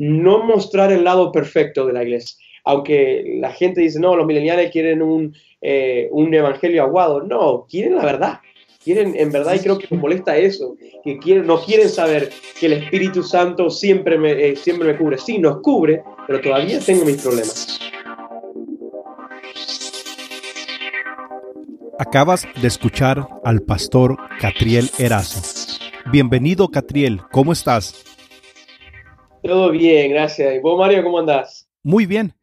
no 0.00 0.42
mostrar 0.42 0.90
el 0.92 1.04
lado 1.04 1.30
perfecto 1.30 1.84
de 1.84 1.92
la 1.92 2.02
iglesia. 2.02 2.38
Aunque 2.64 3.36
la 3.38 3.52
gente 3.52 3.82
dice, 3.82 4.00
no, 4.00 4.16
los 4.16 4.26
mileniales 4.26 4.70
quieren 4.70 5.02
un, 5.02 5.36
eh, 5.60 6.08
un 6.10 6.32
evangelio 6.32 6.82
aguado. 6.82 7.22
No, 7.22 7.66
quieren 7.68 7.96
la 7.96 8.06
verdad. 8.06 8.40
Quieren, 8.82 9.14
en 9.14 9.30
verdad, 9.30 9.56
y 9.56 9.58
creo 9.58 9.78
que 9.78 9.88
me 9.90 9.98
molesta 9.98 10.38
eso, 10.38 10.74
que 11.04 11.18
quieren, 11.18 11.46
no 11.46 11.60
quieren 11.60 11.90
saber 11.90 12.30
que 12.58 12.64
el 12.64 12.72
Espíritu 12.72 13.22
Santo 13.22 13.68
siempre 13.68 14.16
me, 14.16 14.32
eh, 14.32 14.56
siempre 14.56 14.90
me 14.90 14.96
cubre. 14.96 15.18
Sí, 15.18 15.38
nos 15.38 15.60
cubre, 15.60 16.02
pero 16.26 16.40
todavía 16.40 16.80
tengo 16.80 17.04
mis 17.04 17.20
problemas. 17.20 17.78
Acabas 21.98 22.46
de 22.62 22.68
escuchar 22.68 23.28
al 23.44 23.60
pastor 23.60 24.16
Catriel 24.40 24.88
Erazo. 24.98 25.42
Bienvenido, 26.10 26.68
Catriel, 26.68 27.20
¿cómo 27.30 27.52
estás? 27.52 28.09
Todo 29.50 29.72
bien, 29.72 30.12
gracias. 30.12 30.54
¿Y 30.54 30.60
vos, 30.60 30.78
Mario, 30.78 31.02
cómo 31.02 31.18
andás? 31.18 31.68
Muy 31.82 32.06
bien, 32.06 32.34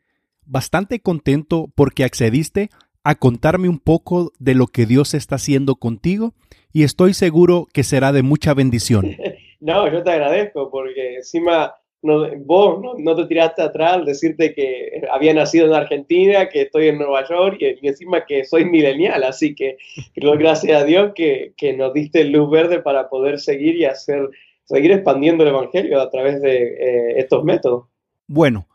bastante 0.46 1.00
contento 1.00 1.70
porque 1.74 2.04
accediste 2.04 2.70
a 3.02 3.16
contarme 3.16 3.70
un 3.70 3.80
poco 3.80 4.34
de 4.40 4.56
lo 4.56 4.68
que 4.68 4.86
Dios 4.86 5.14
está 5.14 5.36
haciendo 5.36 5.76
contigo 5.76 6.34
y 6.74 6.84
estoy 6.84 7.14
seguro 7.14 7.66
que 7.72 7.86
será 7.86 8.12
de 8.12 8.24
mucha 8.24 8.54
bendición. 8.54 9.16
no, 9.62 9.90
yo 9.90 10.04
te 10.04 10.12
agradezco 10.12 10.70
porque 10.70 11.16
encima 11.16 11.76
no, 12.02 12.28
vos 12.40 12.82
no, 13.00 13.16
te 13.16 13.26
tiraste 13.26 13.62
atrás 13.62 13.94
al 13.94 14.06
decirte 14.06 14.54
que 14.54 15.02
había 15.10 15.34
nacido 15.34 15.66
en 15.68 15.74
Argentina, 15.76 16.50
que 16.50 16.64
estoy 16.64 16.90
en 16.90 16.98
Nueva 16.98 17.26
York 17.28 17.58
y, 17.62 17.88
encima 17.88 18.26
que 18.26 18.44
soy 18.44 18.66
milenial, 18.66 19.24
así 19.24 19.56
que 19.56 19.78
creo 20.14 20.38
gracias 20.38 20.82
a 20.82 20.86
Dios 20.86 21.14
que, 21.16 21.54
que, 21.56 21.72
nos 21.72 21.94
diste 21.94 22.26
luz 22.26 22.52
verde 22.52 22.82
para 22.82 23.08
poder 23.08 23.40
seguir 23.40 23.78
y 23.78 23.86
hacer, 23.86 24.30
seguir 24.68 24.92
expandiendo 24.92 25.44
el 25.44 25.50
Evangelio 25.50 26.02
a 26.02 26.10
través 26.10 26.42
de 26.42 26.58
eh, 26.58 27.20
estos 27.20 27.44
métodos. 27.44 27.86
Bueno, 28.28 28.68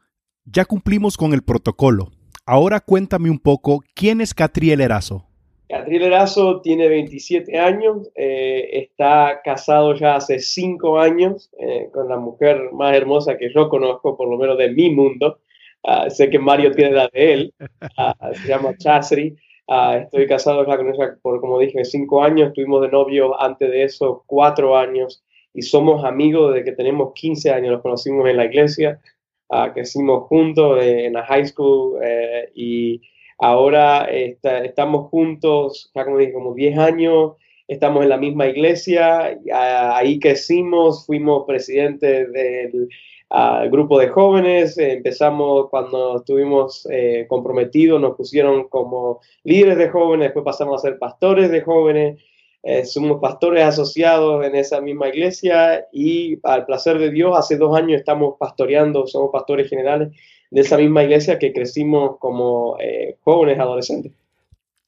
ya 0.45 0.65
cumplimos 0.65 1.17
con 1.17 1.35
el 1.35 1.43
protocolo. 1.43 2.11
Ahora 2.47 2.81
cuéntame 2.81 3.31
un 3.31 3.39
poco, 3.39 3.83
¿quién 3.95 4.21
es 4.21 4.35
Catriel 4.35 4.81
Erazo? 4.81 5.27
Catriel 5.69 6.03
Erazo 6.03 6.61
tiene 6.61 6.89
27 6.89 7.59
años, 7.59 8.11
eh, 8.15 8.69
está 8.73 9.41
casado 9.45 9.95
ya 9.95 10.17
hace 10.17 10.39
5 10.39 10.99
años 10.99 11.51
eh, 11.59 11.89
con 11.93 12.09
la 12.09 12.17
mujer 12.17 12.73
más 12.73 12.95
hermosa 12.97 13.37
que 13.37 13.53
yo 13.55 13.69
conozco, 13.69 14.17
por 14.17 14.29
lo 14.29 14.39
menos 14.39 14.59
de 14.59 14.71
mi 14.71 14.91
mundo. 14.91 15.39
Ah, 15.85 16.09
sé 16.11 16.31
que 16.31 16.39
Mario 16.39 16.73
tiene 16.73 16.93
la 16.93 17.09
de 17.13 17.33
él, 17.33 17.55
ah, 17.97 18.33
se 18.35 18.49
llama 18.49 18.77
Chasri. 18.77 19.37
Ah, 19.69 19.99
estoy 19.99 20.27
casado 20.27 20.67
ya 20.67 20.77
con 20.77 20.89
ella 20.89 21.17
por, 21.23 21.41
como 21.41 21.59
dije, 21.59 21.85
5 21.85 22.23
años. 22.23 22.49
Estuvimos 22.49 22.83
de 22.83 22.89
novio 22.89 23.41
antes 23.41 23.71
de 23.71 23.85
eso 23.85 24.25
4 24.27 24.77
años 24.77 25.25
y 25.55 25.63
somos 25.63 26.05
amigos 26.05 26.55
desde 26.55 26.65
que 26.65 26.77
tenemos 26.77 27.13
15 27.15 27.51
años. 27.51 27.73
Nos 27.73 27.83
conocimos 27.83 28.29
en 28.29 28.37
la 28.37 28.47
iglesia, 28.47 29.01
crecimos 29.75 30.25
juntos 30.29 30.83
en 30.83 31.13
la 31.13 31.25
high 31.25 31.47
school 31.47 31.99
eh, 32.03 32.51
y 32.55 33.01
Ahora 33.45 34.05
estamos 34.05 35.09
juntos, 35.09 35.91
ya 35.97 36.05
como 36.05 36.19
dije, 36.19 36.33
como 36.33 36.55
10 36.55 36.79
años, 36.79 37.33
estamos 37.67 38.05
en 38.05 38.11
la 38.11 38.17
misma 38.17 38.47
iglesia, 38.47 39.37
ahí 39.53 40.21
crecimos, 40.21 41.05
fuimos 41.07 41.45
presidentes 41.45 42.33
del 42.33 42.89
grupo 43.69 43.99
de 43.99 44.07
jóvenes, 44.11 44.79
empezamos 44.79 45.71
cuando 45.71 46.19
estuvimos 46.19 46.87
eh, 46.89 47.27
comprometidos, 47.29 48.01
nos 48.01 48.15
pusieron 48.17 48.69
como 48.69 49.21
líderes 49.43 49.77
de 49.77 49.89
jóvenes, 49.89 50.27
después 50.27 50.45
pasamos 50.45 50.77
a 50.77 50.87
ser 50.87 51.01
pastores 51.01 51.51
de 51.51 51.63
jóvenes, 51.63 52.23
eh, 52.63 52.85
somos 52.85 53.21
pastores 53.21 53.65
asociados 53.65 54.45
en 54.45 54.55
esa 54.55 54.81
misma 54.81 55.09
iglesia 55.09 55.87
y 55.93 56.39
al 56.45 56.65
placer 56.65 56.99
de 56.99 57.11
Dios, 57.11 57.37
hace 57.37 57.57
dos 57.57 57.77
años 57.77 57.99
estamos 57.99 58.37
pastoreando, 58.39 59.07
somos 59.07 59.31
pastores 59.33 59.69
generales 59.69 60.11
de 60.51 60.61
esa 60.61 60.77
misma 60.77 61.03
iglesia 61.03 61.39
que 61.39 61.53
crecimos 61.53 62.19
como 62.19 62.77
eh, 62.79 63.17
jóvenes 63.23 63.59
adolescentes. 63.59 64.13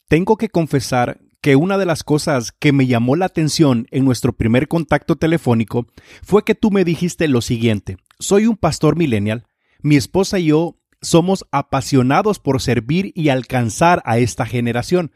Tengo 0.09 0.37
que 0.37 0.51
confesar 0.51 1.19
que 1.41 1.57
una 1.57 1.77
de 1.77 1.87
las 1.87 2.05
cosas 2.05 2.53
que 2.53 2.73
me 2.73 2.87
llamó 2.87 3.17
la 3.17 3.27
atención 3.27 3.87
en 3.91 4.05
nuestro 4.05 4.33
primer 4.33 4.69
contacto 4.69 5.17
telefónico 5.17 5.87
fue 6.23 6.45
que 6.45 6.55
tú 6.55 6.71
me 6.71 6.85
dijiste 6.85 7.29
lo 7.29 7.41
siguiente, 7.41 7.97
soy 8.19 8.47
un 8.47 8.57
pastor 8.57 8.97
millennial, 8.97 9.45
mi 9.83 9.97
esposa 9.97 10.39
y 10.39 10.47
yo 10.47 10.77
somos 11.03 11.45
apasionados 11.51 12.39
por 12.39 12.63
servir 12.63 13.13
y 13.15 13.29
alcanzar 13.29 14.01
a 14.07 14.19
esta 14.19 14.47
generación. 14.47 15.13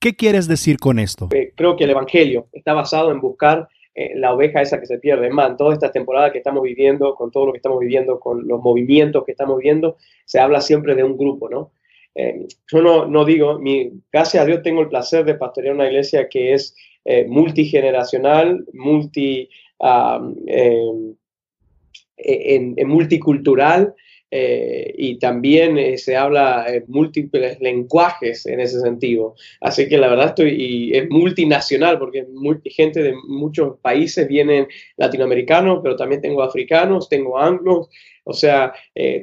¿Qué 0.00 0.16
quieres 0.16 0.48
decir 0.48 0.78
con 0.78 0.98
esto? 0.98 1.28
Eh, 1.34 1.52
creo 1.54 1.76
que 1.76 1.84
el 1.84 1.90
Evangelio 1.90 2.48
está 2.52 2.72
basado 2.72 3.10
en 3.10 3.20
buscar 3.20 3.68
eh, 3.94 4.12
la 4.16 4.32
oveja 4.32 4.62
esa 4.62 4.80
que 4.80 4.86
se 4.86 4.98
pierde. 4.98 5.28
más, 5.28 5.50
en 5.50 5.56
toda 5.58 5.74
esta 5.74 5.92
temporada 5.92 6.32
que 6.32 6.38
estamos 6.38 6.62
viviendo, 6.62 7.14
con 7.14 7.30
todo 7.30 7.44
lo 7.44 7.52
que 7.52 7.58
estamos 7.58 7.80
viviendo, 7.80 8.18
con 8.18 8.48
los 8.48 8.62
movimientos 8.62 9.24
que 9.26 9.32
estamos 9.32 9.58
viendo, 9.58 9.98
se 10.24 10.40
habla 10.40 10.62
siempre 10.62 10.94
de 10.94 11.04
un 11.04 11.18
grupo, 11.18 11.50
¿no? 11.50 11.72
Eh, 12.14 12.46
yo 12.72 12.80
no, 12.80 13.04
no 13.06 13.26
digo, 13.26 13.60
gracias 14.10 14.42
a 14.42 14.46
Dios 14.46 14.62
tengo 14.62 14.80
el 14.80 14.88
placer 14.88 15.26
de 15.26 15.34
pastorear 15.34 15.74
una 15.74 15.86
iglesia 15.86 16.30
que 16.30 16.54
es 16.54 16.74
multigeneracional, 17.28 18.64
multi, 18.72 19.48
multicultural, 22.86 23.94
eh, 24.32 24.94
y 24.96 25.18
también 25.18 25.76
eh, 25.76 25.98
se 25.98 26.16
habla 26.16 26.64
eh, 26.68 26.84
múltiples 26.86 27.60
lenguajes 27.60 28.46
en 28.46 28.60
ese 28.60 28.80
sentido. 28.80 29.34
Así 29.60 29.88
que 29.88 29.98
la 29.98 30.08
verdad 30.08 30.28
estoy, 30.28 30.50
y 30.50 30.96
es 30.96 31.10
multinacional 31.10 31.98
porque 31.98 32.26
gente 32.66 33.02
de 33.02 33.14
muchos 33.26 33.78
países 33.80 34.28
vienen 34.28 34.68
latinoamericanos, 34.96 35.80
pero 35.82 35.96
también 35.96 36.20
tengo 36.20 36.42
africanos, 36.44 37.08
tengo 37.08 37.38
anglos, 37.38 37.88
o 38.24 38.32
sea, 38.32 38.72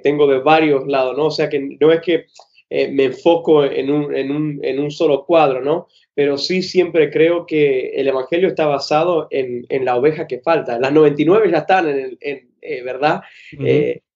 tengo 0.04 0.28
de 0.28 0.40
varios 0.40 0.86
lados, 0.88 1.16
¿no? 1.16 1.28
O 1.28 1.32
sea 1.32 1.48
que 1.48 1.78
no 1.80 1.92
es 1.94 2.02
que 2.02 2.26
me 2.70 3.06
enfoco 3.06 3.64
en 3.64 3.90
un, 3.90 4.14
en, 4.14 4.32
un, 4.32 4.60
en 4.64 4.80
un, 4.80 4.92
solo 4.92 5.24
cuadro, 5.26 5.62
¿no? 5.62 5.88
Pero 6.14 6.38
sí 6.38 6.62
siempre 6.62 7.10
creo 7.10 7.46
que 7.46 7.92
el 7.92 8.08
Evangelio 8.08 8.50
está 8.50 8.66
basado 8.66 9.28
en, 9.30 9.66
en 9.70 9.86
la 9.86 9.96
oveja 9.96 10.28
que 10.28 10.40
falta. 10.40 10.80
Las 10.80 10.92
99 10.92 11.50
ya 11.50 11.60
están 11.60 11.88
en, 11.88 12.18
en 12.20 12.86
¿verdad? 12.86 13.22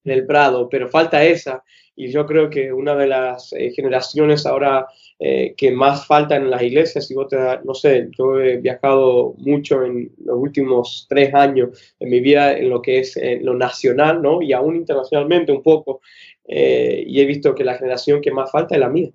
En 0.04 0.12
el 0.12 0.26
Prado, 0.26 0.70
pero 0.70 0.90
falta 0.90 1.24
esa. 1.24 1.64
Y 1.96 2.10
yo 2.10 2.26
creo 2.26 2.50
que 2.50 2.72
una 2.72 2.96
de 2.96 3.08
las 3.08 3.54
eh, 3.54 3.72
generaciones 3.76 4.46
ahora 4.46 4.88
eh, 5.20 5.54
que 5.56 5.72
más 5.72 6.08
faltan 6.08 6.44
en 6.44 6.50
las 6.50 6.64
iglesias, 6.64 7.06
si 7.06 7.14
vos 7.14 7.28
te 7.28 7.38
no 7.64 7.74
sé, 7.74 8.10
yo 8.18 8.40
he 8.40 8.58
viajado 8.58 9.36
mucho 9.38 9.84
en 9.84 10.12
los 10.24 10.38
últimos 10.38 11.06
tres 11.10 11.34
años 11.34 11.96
en 12.00 12.10
mi 12.10 12.20
vida 12.22 12.58
en 12.58 12.70
lo 12.70 12.82
que 12.82 13.00
es 13.00 13.20
lo 13.42 13.54
nacional, 13.54 14.22
¿no? 14.22 14.42
Y 14.42 14.54
aún 14.54 14.76
internacionalmente 14.78 15.52
un 15.52 15.62
poco. 15.62 16.02
Eh, 16.46 17.04
y 17.06 17.20
he 17.22 17.26
visto 17.26 17.54
que 17.54 17.64
la 17.64 17.76
generación 17.76 18.22
que 18.22 18.32
más 18.32 18.52
falta 18.52 18.76
es 18.76 18.82
la 18.82 18.90
mía. 18.90 19.12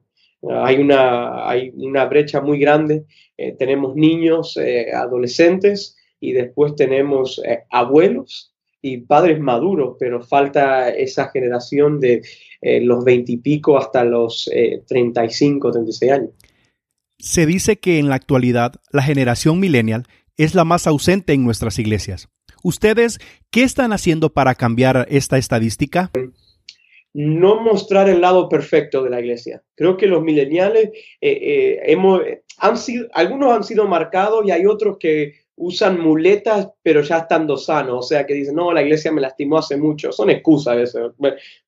hay, 0.49 0.77
una, 0.77 1.49
hay 1.49 1.73
una 1.77 2.05
brecha 2.05 2.41
muy 2.41 2.59
grande. 2.59 3.05
tenemos 3.59 3.97
niños, 3.97 4.59
adolescentes 4.93 5.97
y 6.21 6.33
después 6.33 6.75
tenemos 6.77 7.43
abuelos 7.71 8.56
y 8.82 8.98
padres 8.98 9.41
maduros, 9.41 9.97
pero 9.98 10.22
falta 10.22 10.91
esa 10.91 11.31
generación 11.31 11.98
de 11.98 12.22
eh, 12.60 12.81
los 12.81 13.04
veintipico 13.04 13.78
hasta 13.78 14.04
los 14.04 14.48
eh, 14.53 14.82
35, 14.87 15.72
36 15.72 16.12
años. 16.12 16.31
Se 17.19 17.47
dice 17.47 17.78
que 17.78 17.98
en 17.98 18.09
la 18.09 18.16
actualidad 18.16 18.75
la 18.92 19.03
generación 19.03 19.59
millennial 19.59 20.06
es 20.37 20.54
la 20.54 20.64
más 20.64 20.87
ausente 20.87 21.32
en 21.32 21.44
nuestras 21.44 21.78
iglesias. 21.78 22.28
¿Ustedes 22.62 23.19
qué 23.50 23.62
están 23.62 23.92
haciendo 23.92 24.32
para 24.32 24.54
cambiar 24.54 25.06
esta 25.08 25.38
estadística? 25.38 26.10
No 27.14 27.60
mostrar 27.60 28.08
el 28.10 28.20
lado 28.20 28.48
perfecto 28.48 29.03
de 29.03 29.10
la 29.10 29.20
iglesia. 29.20 29.62
Creo 29.75 29.97
que 29.97 30.06
los 30.06 30.22
millennials 30.22 30.76
eh, 30.76 30.93
eh, 31.20 31.81
hemos, 31.87 32.20
han 32.58 32.76
sido, 32.76 33.08
algunos 33.12 33.53
han 33.54 33.64
sido 33.64 33.87
marcados 33.87 34.44
y 34.44 34.50
hay 34.50 34.66
otros 34.66 34.98
que 34.98 35.46
usan 35.56 36.00
muletas, 36.00 36.69
pero 36.83 37.00
ya 37.00 37.19
estando 37.19 37.56
sanos. 37.56 37.99
O 37.99 38.03
sea, 38.03 38.27
que 38.27 38.34
dicen, 38.34 38.55
no, 38.55 38.72
la 38.72 38.83
iglesia 38.83 39.11
me 39.11 39.21
lastimó 39.21 39.59
hace 39.59 39.77
mucho. 39.77 40.12
Son 40.12 40.31
excusas 40.31 40.77
eso. 40.78 41.14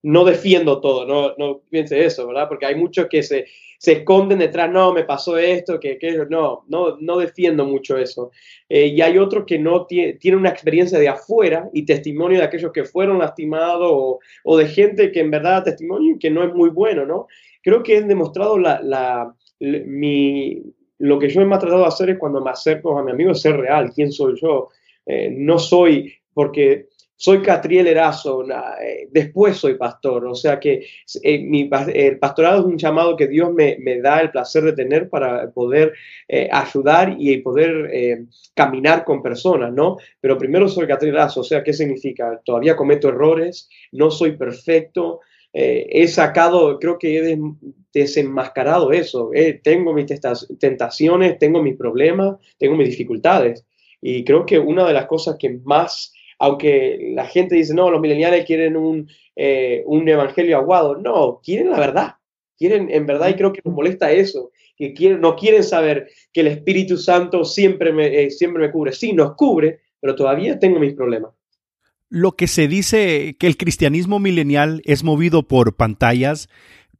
No 0.02 0.24
defiendo 0.24 0.80
todo, 0.80 1.06
no, 1.06 1.34
no 1.38 1.62
piense 1.70 2.04
eso, 2.04 2.26
¿verdad? 2.26 2.48
Porque 2.48 2.66
hay 2.66 2.74
muchos 2.74 3.06
que 3.08 3.22
se, 3.22 3.46
se 3.78 3.92
esconden 3.92 4.40
detrás, 4.40 4.70
no, 4.70 4.92
me 4.92 5.04
pasó 5.04 5.38
esto, 5.38 5.80
que, 5.80 5.98
que 5.98 6.12
no, 6.28 6.64
no, 6.68 6.98
no 7.00 7.18
defiendo 7.18 7.64
mucho 7.64 7.96
eso. 7.96 8.30
Eh, 8.68 8.88
y 8.88 9.00
hay 9.00 9.16
otros 9.18 9.44
que 9.46 9.58
no 9.58 9.86
tienen 9.86 10.40
una 10.40 10.50
experiencia 10.50 10.98
de 10.98 11.08
afuera 11.08 11.70
y 11.72 11.86
testimonio 11.86 12.38
de 12.38 12.44
aquellos 12.44 12.72
que 12.72 12.84
fueron 12.84 13.18
lastimados 13.18 13.88
o, 13.90 14.18
o 14.44 14.56
de 14.58 14.66
gente 14.66 15.12
que 15.12 15.20
en 15.20 15.30
verdad 15.30 15.64
testimonio 15.64 16.16
que 16.20 16.30
no 16.30 16.44
es 16.44 16.52
muy 16.52 16.70
bueno, 16.70 17.06
¿no? 17.06 17.26
Creo 17.62 17.82
que 17.82 17.96
he 17.96 18.02
demostrado 18.02 18.58
la, 18.58 18.80
la 18.82 19.34
mi, 19.60 20.62
lo 20.98 21.18
que 21.18 21.28
yo 21.28 21.44
me 21.44 21.56
he 21.56 21.58
tratado 21.58 21.82
de 21.82 21.88
hacer 21.88 22.10
es 22.10 22.18
cuando 22.18 22.42
me 22.42 22.50
acerco 22.50 22.98
a 22.98 23.02
mi 23.02 23.12
amigo, 23.12 23.34
ser 23.34 23.56
real, 23.56 23.92
quién 23.94 24.12
soy 24.12 24.38
yo. 24.40 24.68
Eh, 25.06 25.30
no 25.30 25.58
soy, 25.58 26.12
porque 26.34 26.88
soy 27.20 27.42
Catriel 27.42 27.88
Erazo, 27.88 28.46
eh, 28.80 29.08
después 29.10 29.56
soy 29.56 29.74
pastor. 29.74 30.24
O 30.26 30.36
sea 30.36 30.60
que 30.60 30.86
eh, 31.20 31.38
mi, 31.40 31.68
el 31.92 32.18
pastorado 32.20 32.60
es 32.60 32.64
un 32.64 32.78
llamado 32.78 33.16
que 33.16 33.26
Dios 33.26 33.52
me, 33.52 33.76
da 34.00 34.20
el 34.20 34.30
placer 34.30 34.62
de 34.62 34.72
tener 34.72 35.08
para 35.08 35.50
poder 35.50 35.94
eh, 36.28 36.48
ayudar 36.50 37.16
y 37.18 37.36
poder 37.38 38.28
caminar 38.54 39.04
con 39.04 39.20
personas, 39.20 39.72
¿no? 39.72 39.96
Pero 40.20 40.38
primero 40.38 40.68
soy 40.68 40.86
Catriel 40.86 41.16
Erazo, 41.16 41.40
o 41.40 41.44
sea, 41.44 41.64
¿qué 41.64 41.72
significa? 41.72 42.40
Todavía 42.44 42.76
cometo 42.76 43.08
errores, 43.08 43.68
no 43.90 44.12
soy 44.12 44.36
perfecto. 44.36 45.20
He 45.52 46.06
sacado, 46.08 46.78
creo 46.78 46.98
que 46.98 47.18
he 47.18 47.38
desenmascarado 47.92 48.92
eso. 48.92 49.30
tengo 49.64 49.92
mis 49.92 50.06
tentaciones, 50.58 51.38
tengo 51.38 51.62
mis 51.62 51.76
problemas, 51.76 52.36
tengo 52.58 52.76
mis 52.76 52.90
dificultades. 52.90 53.64
Y 54.00 54.24
creo 54.24 54.46
que 54.46 54.58
una 54.58 54.86
de 54.86 54.92
las 54.92 55.06
cosas 55.06 55.36
que 55.38 55.58
más 55.64 56.12
aunque 56.38 57.12
la 57.14 57.26
gente 57.26 57.56
dice, 57.56 57.74
no, 57.74 57.90
los 57.90 58.00
millennials 58.00 58.44
quieren 58.44 58.76
un, 58.76 59.08
eh, 59.34 59.82
un 59.86 60.08
evangelio 60.08 60.56
aguado, 60.56 60.96
no, 60.96 61.40
quieren 61.42 61.70
la 61.70 61.80
verdad, 61.80 62.14
quieren 62.56 62.88
en 62.90 63.06
verdad, 63.06 63.28
y 63.28 63.34
creo 63.34 63.52
que 63.52 63.60
nos 63.64 63.74
molesta 63.74 64.12
eso, 64.12 64.52
que 64.76 64.92
no 65.18 65.34
quieren 65.34 65.64
saber 65.64 66.08
que 66.32 66.40
el 66.42 66.46
Espíritu 66.48 66.96
Santo 66.96 67.44
siempre 67.44 67.92
me, 67.92 68.06
eh, 68.06 68.30
siempre 68.30 68.66
me 68.66 68.70
cubre, 68.72 68.92
sí, 68.92 69.12
nos 69.12 69.34
cubre, 69.34 69.80
pero 70.00 70.14
todavía 70.14 70.58
tengo 70.58 70.78
mis 70.78 70.94
problemas. 70.94 71.32
Lo 72.10 72.32
que 72.32 72.46
se 72.46 72.68
dice 72.68 73.36
que 73.38 73.46
el 73.46 73.56
cristianismo 73.56 74.18
milenial 74.18 74.82
es 74.84 75.04
movido 75.04 75.46
por 75.46 75.76
pantallas, 75.76 76.48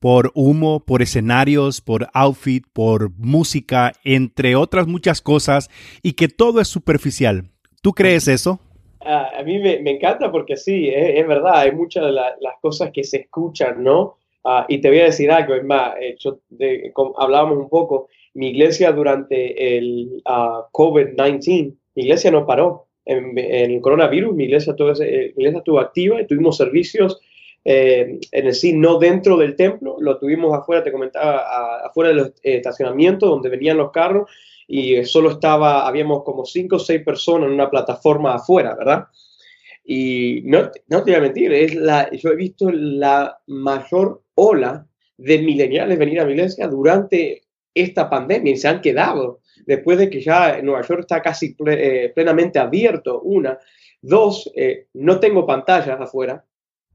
por 0.01 0.33
humo, 0.35 0.85
por 0.85 1.03
escenarios, 1.03 1.81
por 1.81 2.09
outfit, 2.13 2.65
por 2.73 3.11
música, 3.17 3.93
entre 4.05 4.55
otras 4.55 4.87
muchas 4.87 5.23
cosas, 5.23 5.71
y 6.03 6.13
que 6.13 6.29
todo 6.29 6.61
es 6.61 6.69
superficial. 6.69 7.51
¿Tú 7.83 7.93
crees 7.93 8.29
eso? 8.29 8.61
a, 9.01 9.43
mí 9.43 9.59
me, 9.59 9.91
encanta 9.91 10.31
porque 10.31 10.57
sí, 10.57 10.89
es, 10.89 11.27
verdad, 11.27 11.61
hay 11.61 11.73
muchas 11.73 12.05
de 12.07 12.13
las 12.13 12.55
cosas 12.61 12.91
que 12.93 13.05
se 13.05 13.19
escuchan, 13.19 13.83
¿no? 13.83 14.17
Ah, 14.45 14.67
y 14.69 14.81
te 14.81 14.89
voy 14.89 15.01
a 15.01 15.05
decir 15.05 15.31
algo, 15.31 15.55
es 15.55 15.65
más, 15.65 15.95
eh, 16.01 16.93
hablábamos 17.17 17.59
un 17.59 17.69
poco, 17.69 18.09
mi 18.35 18.49
iglesia 18.49 18.93
durante 18.93 19.79
el 19.79 20.23
uh, 20.27 20.71
COVID-19, 20.73 21.75
mi 21.95 22.03
iglesia 22.03 22.31
no 22.31 22.47
paró. 22.47 22.88
En, 23.09 23.39
el 23.39 23.81
coronavirus, 23.81 24.35
mi 24.35 24.45
iglesia, 24.45 24.77
eh, 25.01 25.33
iglesia 25.35 25.59
estuvo 25.59 25.81
activa 25.81 26.21
y 26.21 26.27
tuvimos 26.27 26.59
servicios 26.59 27.19
eh, 27.65 28.21
en 28.31 28.47
el 28.47 28.55
sí, 28.55 28.75
no 28.75 28.99
dentro 28.99 29.37
del 29.37 29.57
templo, 29.57 29.97
lo 29.99 30.19
tuvimos 30.19 30.57
afuera, 30.57 30.85
te 30.85 30.93
comentaba, 30.93 31.87
afuera 31.87 32.11
del 32.11 32.33
estacionamiento 32.43 33.27
donde 33.27 33.49
venían 33.49 33.79
los 33.79 33.91
carros 33.91 34.31
y 34.67 35.03
solo 35.05 35.31
estaba, 35.31 35.89
habíamos 35.89 36.23
como 36.23 36.45
cinco 36.45 36.77
o 36.77 36.79
seis 36.79 37.03
personas 37.03 37.49
en 37.49 37.55
una 37.55 37.71
plataforma 37.71 38.35
afuera, 38.35 38.75
¿verdad? 38.75 39.07
Y 39.85 40.43
no, 40.45 40.71
no 40.89 41.03
te 41.03 41.11
voy 41.11 41.15
a 41.15 41.23
mentir, 41.23 41.53
es 41.53 41.75
la, 41.75 42.11
yo 42.13 42.31
he 42.31 42.37
visto 42.37 42.71
la 42.71 43.39
mayor 43.47 44.23
ola 44.35 44.87
de 45.17 45.39
mileniales 45.39 45.99
venir 45.99 46.21
a 46.21 46.27
mi 46.27 46.33
iglesia 46.33 46.69
durante 46.69 47.43
esta 47.75 48.11
pandemia 48.11 48.53
y 48.53 48.57
se 48.59 48.69
han 48.69 48.83
quedado 48.83 49.41
después 49.67 49.99
de 49.99 50.11
que 50.11 50.21
ya 50.21 50.61
Nueva 50.63 50.83
York 50.83 51.01
está 51.01 51.23
casi 51.23 51.57
eh, 51.67 52.13
plenamente 52.15 52.59
abierto, 52.59 53.21
una. 53.21 53.59
Dos, 54.01 54.51
eh, 54.55 54.87
no 54.95 55.19
tengo 55.19 55.47
pantallas 55.47 56.01
afuera. 56.01 56.45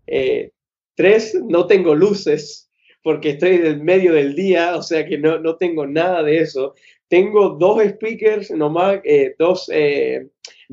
Eh, 0.07 0.51
tres, 0.95 1.35
no 1.35 1.67
tengo 1.67 1.95
luces 1.95 2.69
porque 3.01 3.31
estoy 3.31 3.55
en 3.55 3.83
medio 3.83 4.13
del 4.13 4.35
día, 4.35 4.77
o 4.77 4.81
sea 4.81 5.05
que 5.05 5.17
no, 5.17 5.37
no 5.39 5.57
tengo 5.57 5.85
nada 5.85 6.23
de 6.23 6.39
eso 6.39 6.73
tengo 7.09 7.49
dos 7.49 7.83
speakers, 7.83 8.49
nomás 8.49 9.01
dos 9.37 9.69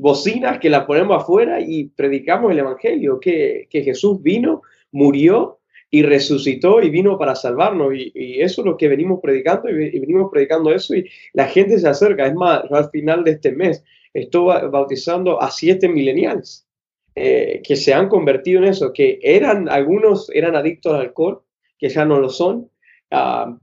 bocinas 0.01 0.57
que 0.57 0.71
las 0.71 0.85
ponemos 0.85 1.21
afuera 1.21 1.61
y 1.61 1.85
predicamos 1.89 2.51
el 2.51 2.59
Evangelio, 2.59 3.19
que, 3.19 3.67
Jesús 3.71 4.21
vino, 4.23 4.63
murió 4.91 5.59
y 5.91 6.03
resucitó 6.03 6.81
y 6.81 6.89
vino 6.89 7.17
para 7.17 7.35
salvarnos. 7.35 7.93
Y, 7.93 8.41
eso 8.41 8.61
es 8.61 8.65
lo 8.65 8.77
que 8.77 8.87
venimos 8.87 9.19
predicando 9.21 9.69
y, 9.69 9.99
venimos 9.99 10.31
predicando 10.31 10.73
eso 10.73 10.95
y 10.95 11.07
la 11.33 11.47
gente 11.47 11.77
se 11.77 11.87
acerca. 11.87 12.25
Es 12.25 12.33
más, 12.33 12.63
al 12.71 12.89
final 12.89 13.23
de 13.25 13.31
este 13.31 13.51
mes 13.51 13.83
estoy 14.13 14.69
bautizando 14.69 15.41
a 15.41 15.51
siete 15.51 15.87
millennials 15.89 16.65
eh, 17.15 17.61
que 17.63 17.75
se 17.75 17.93
han 17.93 18.07
convertido 18.07 18.59
en 18.59 18.69
eso, 18.69 18.93
que 18.93 19.19
eran, 19.21 19.67
algunos 19.67 20.29
eran 20.33 20.55
adictos 20.55 20.93
al 20.93 21.01
alcohol, 21.01 21.43
que 21.77 21.89
ya 21.89 22.05
no 22.05 22.19
lo 22.19 22.29
son. 22.29 22.69
Uh, 23.11 23.57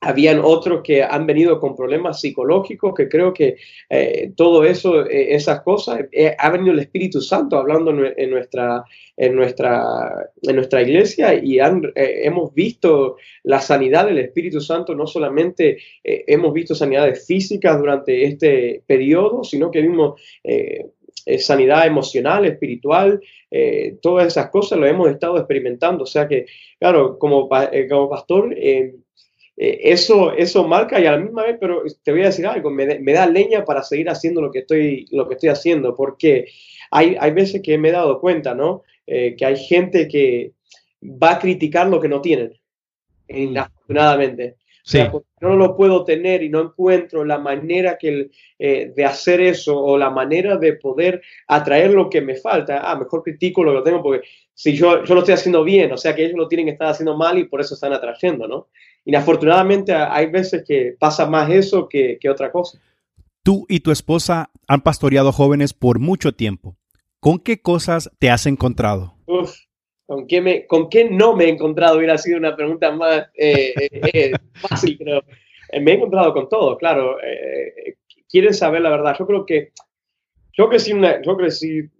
habían 0.00 0.40
otros 0.42 0.82
que 0.82 1.02
han 1.02 1.26
venido 1.26 1.58
con 1.58 1.74
problemas 1.74 2.20
psicológicos, 2.20 2.94
que 2.94 3.08
creo 3.08 3.32
que 3.32 3.56
eh, 3.88 4.30
todo 4.36 4.64
eso, 4.64 5.06
eh, 5.06 5.34
esas 5.34 5.62
cosas, 5.62 6.04
eh, 6.12 6.34
ha 6.38 6.50
venido 6.50 6.72
el 6.72 6.80
Espíritu 6.80 7.20
Santo 7.20 7.56
hablando 7.56 7.90
en, 7.90 8.30
nuestra, 8.30 8.84
en, 9.16 9.34
nuestra, 9.34 10.30
en 10.42 10.56
nuestra 10.56 10.82
iglesia 10.82 11.34
y 11.34 11.58
han, 11.60 11.82
hemos 11.94 12.52
visto 12.54 13.16
la 13.44 13.60
sanidad 13.60 14.06
del 14.06 14.18
Espíritu 14.18 14.60
Santo, 14.60 14.94
no 14.94 15.06
solamente 15.06 15.78
hemos 16.04 16.52
visto 16.52 16.74
sanidades 16.74 17.26
físicas 17.26 17.78
durante 17.78 18.24
este 18.24 18.82
periodo, 18.86 19.44
sino 19.44 19.70
que 19.70 19.80
vimos 19.80 20.20
sanidad 21.38 21.86
emocional, 21.86 22.44
espiritual, 22.44 23.20
todas 24.00 24.26
esas 24.28 24.50
cosas 24.50 24.78
lo 24.78 24.86
hemos 24.86 25.10
estado 25.10 25.38
experimentando. 25.38 26.04
O 26.04 26.06
sea 26.06 26.28
que, 26.28 26.46
claro, 26.78 27.18
como, 27.18 27.48
como 27.48 28.10
pastor, 28.10 28.54
eh, 29.56 29.80
eso, 29.84 30.32
eso 30.32 30.68
marca 30.68 31.00
y 31.00 31.06
a 31.06 31.12
la 31.12 31.18
misma 31.18 31.44
vez, 31.44 31.56
pero 31.58 31.82
te 32.02 32.12
voy 32.12 32.22
a 32.22 32.26
decir 32.26 32.46
algo, 32.46 32.70
me, 32.70 33.12
da 33.12 33.26
leña 33.26 33.64
para 33.64 33.82
seguir 33.82 34.10
haciendo 34.10 34.42
lo 34.42 34.50
que 34.50 34.60
estoy, 34.60 35.06
lo 35.10 35.26
que 35.26 35.34
estoy 35.34 35.48
haciendo, 35.48 35.94
porque 35.94 36.46
hay, 36.90 37.16
hay 37.18 37.30
veces 37.32 37.62
que 37.62 37.78
me 37.78 37.88
he 37.88 37.92
dado 37.92 38.20
cuenta, 38.20 38.54
¿no? 38.54 38.82
Eh, 39.06 39.34
que 39.36 39.46
hay 39.46 39.56
gente 39.56 40.08
que 40.08 40.52
va 41.02 41.32
a 41.32 41.38
criticar 41.38 41.86
lo 41.88 42.00
que 42.00 42.08
no 42.08 42.20
tienen, 42.20 42.52
inafortunadamente. 43.28 44.56
Sí. 44.84 45.00
no 45.40 45.56
lo 45.56 45.76
puedo 45.76 46.04
tener 46.04 46.44
y 46.44 46.48
no 46.48 46.60
encuentro 46.60 47.24
la 47.24 47.38
manera 47.38 47.98
que 47.98 48.30
eh, 48.56 48.92
de 48.94 49.04
hacer 49.04 49.40
eso 49.40 49.76
o 49.76 49.98
la 49.98 50.10
manera 50.10 50.58
de 50.58 50.74
poder 50.74 51.22
atraer 51.48 51.90
lo 51.90 52.08
que 52.08 52.20
me 52.20 52.36
falta. 52.36 52.88
Ah, 52.88 52.94
mejor 52.94 53.24
critico 53.24 53.64
lo 53.64 53.74
que 53.74 53.90
tengo 53.90 54.00
porque 54.00 54.28
si 54.56 54.74
yo, 54.74 55.04
yo 55.04 55.14
lo 55.14 55.20
estoy 55.20 55.34
haciendo 55.34 55.62
bien, 55.62 55.92
o 55.92 55.98
sea 55.98 56.14
que 56.14 56.24
ellos 56.24 56.38
lo 56.38 56.48
tienen 56.48 56.64
que 56.64 56.72
estar 56.72 56.88
haciendo 56.88 57.14
mal 57.14 57.36
y 57.36 57.44
por 57.44 57.60
eso 57.60 57.74
están 57.74 57.92
atrayendo, 57.92 58.48
¿no? 58.48 58.68
Inafortunadamente 59.04 59.94
hay 59.94 60.26
veces 60.26 60.64
que 60.66 60.96
pasa 60.98 61.26
más 61.26 61.50
eso 61.50 61.86
que, 61.86 62.16
que 62.18 62.30
otra 62.30 62.50
cosa. 62.50 62.80
Tú 63.42 63.66
y 63.68 63.80
tu 63.80 63.90
esposa 63.90 64.50
han 64.66 64.80
pastoreado 64.80 65.30
jóvenes 65.30 65.74
por 65.74 65.98
mucho 65.98 66.32
tiempo. 66.32 66.74
¿Con 67.20 67.38
qué 67.38 67.60
cosas 67.60 68.10
te 68.18 68.30
has 68.30 68.46
encontrado? 68.46 69.14
Uf, 69.26 69.54
¿Con 70.06 70.26
qué, 70.26 70.40
me, 70.40 70.66
¿Con 70.66 70.88
qué 70.88 71.04
no 71.10 71.36
me 71.36 71.44
he 71.44 71.48
encontrado? 71.50 71.98
Hubiera 71.98 72.16
sido 72.16 72.38
una 72.38 72.56
pregunta 72.56 72.90
más 72.92 73.26
eh, 73.34 73.74
eh, 73.78 74.00
eh, 74.14 74.32
fácil, 74.54 74.96
pero 74.96 75.22
me 75.82 75.90
he 75.90 75.94
encontrado 75.96 76.32
con 76.32 76.48
todo, 76.48 76.78
claro. 76.78 77.18
quieren 78.26 78.54
saber 78.54 78.80
la 78.80 78.90
verdad. 78.90 79.14
Yo 79.18 79.26
creo 79.26 79.44
que 79.44 79.72
yo 80.54 80.70
crecí, 80.70 80.94
una, 80.94 81.20
yo 81.20 81.36
crecí, 81.36 81.90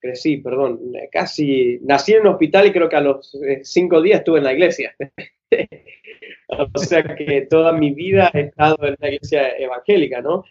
crecí, 0.00 0.38
perdón, 0.38 0.80
casi 1.10 1.78
nací 1.82 2.14
en 2.14 2.22
un 2.22 2.28
hospital 2.28 2.66
y 2.66 2.72
creo 2.72 2.88
que 2.88 2.96
a 2.96 3.00
los 3.00 3.36
cinco 3.62 4.00
días 4.00 4.20
estuve 4.20 4.38
en 4.38 4.44
la 4.44 4.52
iglesia. 4.52 4.94
o 6.48 6.78
sea 6.78 7.02
que 7.02 7.46
toda 7.50 7.72
mi 7.72 7.90
vida 7.92 8.30
he 8.34 8.40
estado 8.40 8.76
en 8.86 8.96
la 8.98 9.08
iglesia 9.08 9.56
evangélica, 9.58 10.20
¿no? 10.20 10.44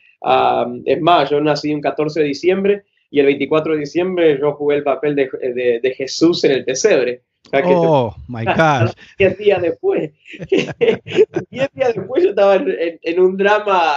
es 0.85 1.01
más, 1.01 1.29
yo 1.29 1.39
nací 1.41 1.73
un 1.73 1.81
14 1.81 2.21
de 2.21 2.25
diciembre 2.25 2.83
y 3.09 3.19
el 3.19 3.27
24 3.27 3.73
de 3.73 3.79
diciembre 3.79 4.37
yo 4.39 4.53
jugué 4.53 4.77
el 4.77 4.83
papel 4.83 5.15
de, 5.15 5.79
de, 5.81 5.93
Jesús 5.95 6.43
en 6.43 6.51
el 6.51 6.65
pesebre. 6.65 7.21
oh, 7.53 8.15
my 8.27 8.43
God. 8.45 8.91
Diez 9.17 9.37
días 9.37 9.61
después. 9.61 10.11
diez 10.49 11.69
días 11.73 11.95
después 11.95 12.23
yo 12.23 12.29
estaba 12.31 12.55
en, 12.55 13.19
un 13.19 13.37
drama 13.37 13.93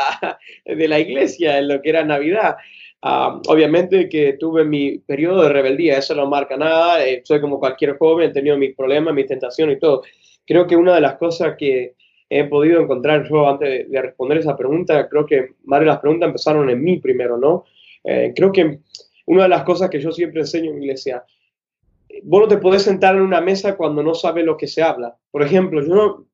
de 0.65 0.89
la 0.89 0.99
iglesia, 0.99 1.59
en 1.59 1.69
lo 1.69 1.83
que 1.83 1.91
era 1.91 2.05
Navidad. 2.05 2.57
Obviamente 3.03 4.09
que 4.09 4.35
tuve 4.35 4.65
mi 4.65 4.99
periodo 4.99 5.43
de 5.43 5.49
rebeldía, 5.49 5.99
eso 5.99 6.15
no 6.15 6.27
marca 6.27 6.57
nada, 6.57 7.05
eh, 7.05 7.23
soy 7.25 7.41
como 7.41 7.59
cualquier 7.59 7.97
joven, 7.97 8.31
he 8.31 8.33
tenido 8.33 8.59
mis 8.59 8.75
problemas, 8.75 9.15
mis 9.15 9.27
tentaciones 9.27 9.77
y 9.77 9.81
todo. 9.81 10.03
Creo 10.47 10.67
que 10.67 10.77
una 10.77 10.95
de 10.95 11.01
las 11.01 11.17
cosas 11.17 11.57
que 11.57 11.95
he 12.29 12.45
podido 12.45 12.81
encontrar 12.81 13.27
yo 13.29 13.49
antes 13.49 13.91
de, 13.91 14.03
responder 14.03 14.39
esa 14.39 14.57
pregunta, 14.57 15.09
creo 15.09 15.27
que 15.27 15.55
varias 15.65 15.87
de 15.87 15.93
las 15.93 16.01
preguntas 16.01 16.27
empezaron 16.29 16.71
en 16.71 16.83
mí 16.83 16.99
primero, 16.99 17.37
¿no? 17.37 17.65
Eh, 18.05 18.33
creo 18.35 18.53
que 18.53 18.79
una 19.27 19.45
de 19.45 19.49
las 19.49 19.65
cosas 19.65 19.91
que 19.91 20.01
yo 20.01 20.13
siempre 20.13 20.41
enseño 20.41 20.71
en 20.71 20.83
iglesia, 20.83 21.25
vos 22.23 22.43
no 22.43 22.49
te 22.49 22.59
podés 22.59 22.83
sentar 22.83 23.17
en 23.17 23.23
una 23.23 23.41
mesa 23.41 23.77
cuando 23.77 24.03
no 24.03 24.15
sabes 24.15 24.45
lo 24.45 24.57
que 24.57 24.67
se 24.67 24.83
habla. 24.83 25.17
Por 25.31 25.43
ejemplo, 25.43 25.83
yo, 25.83 25.95
no, 25.95 26.27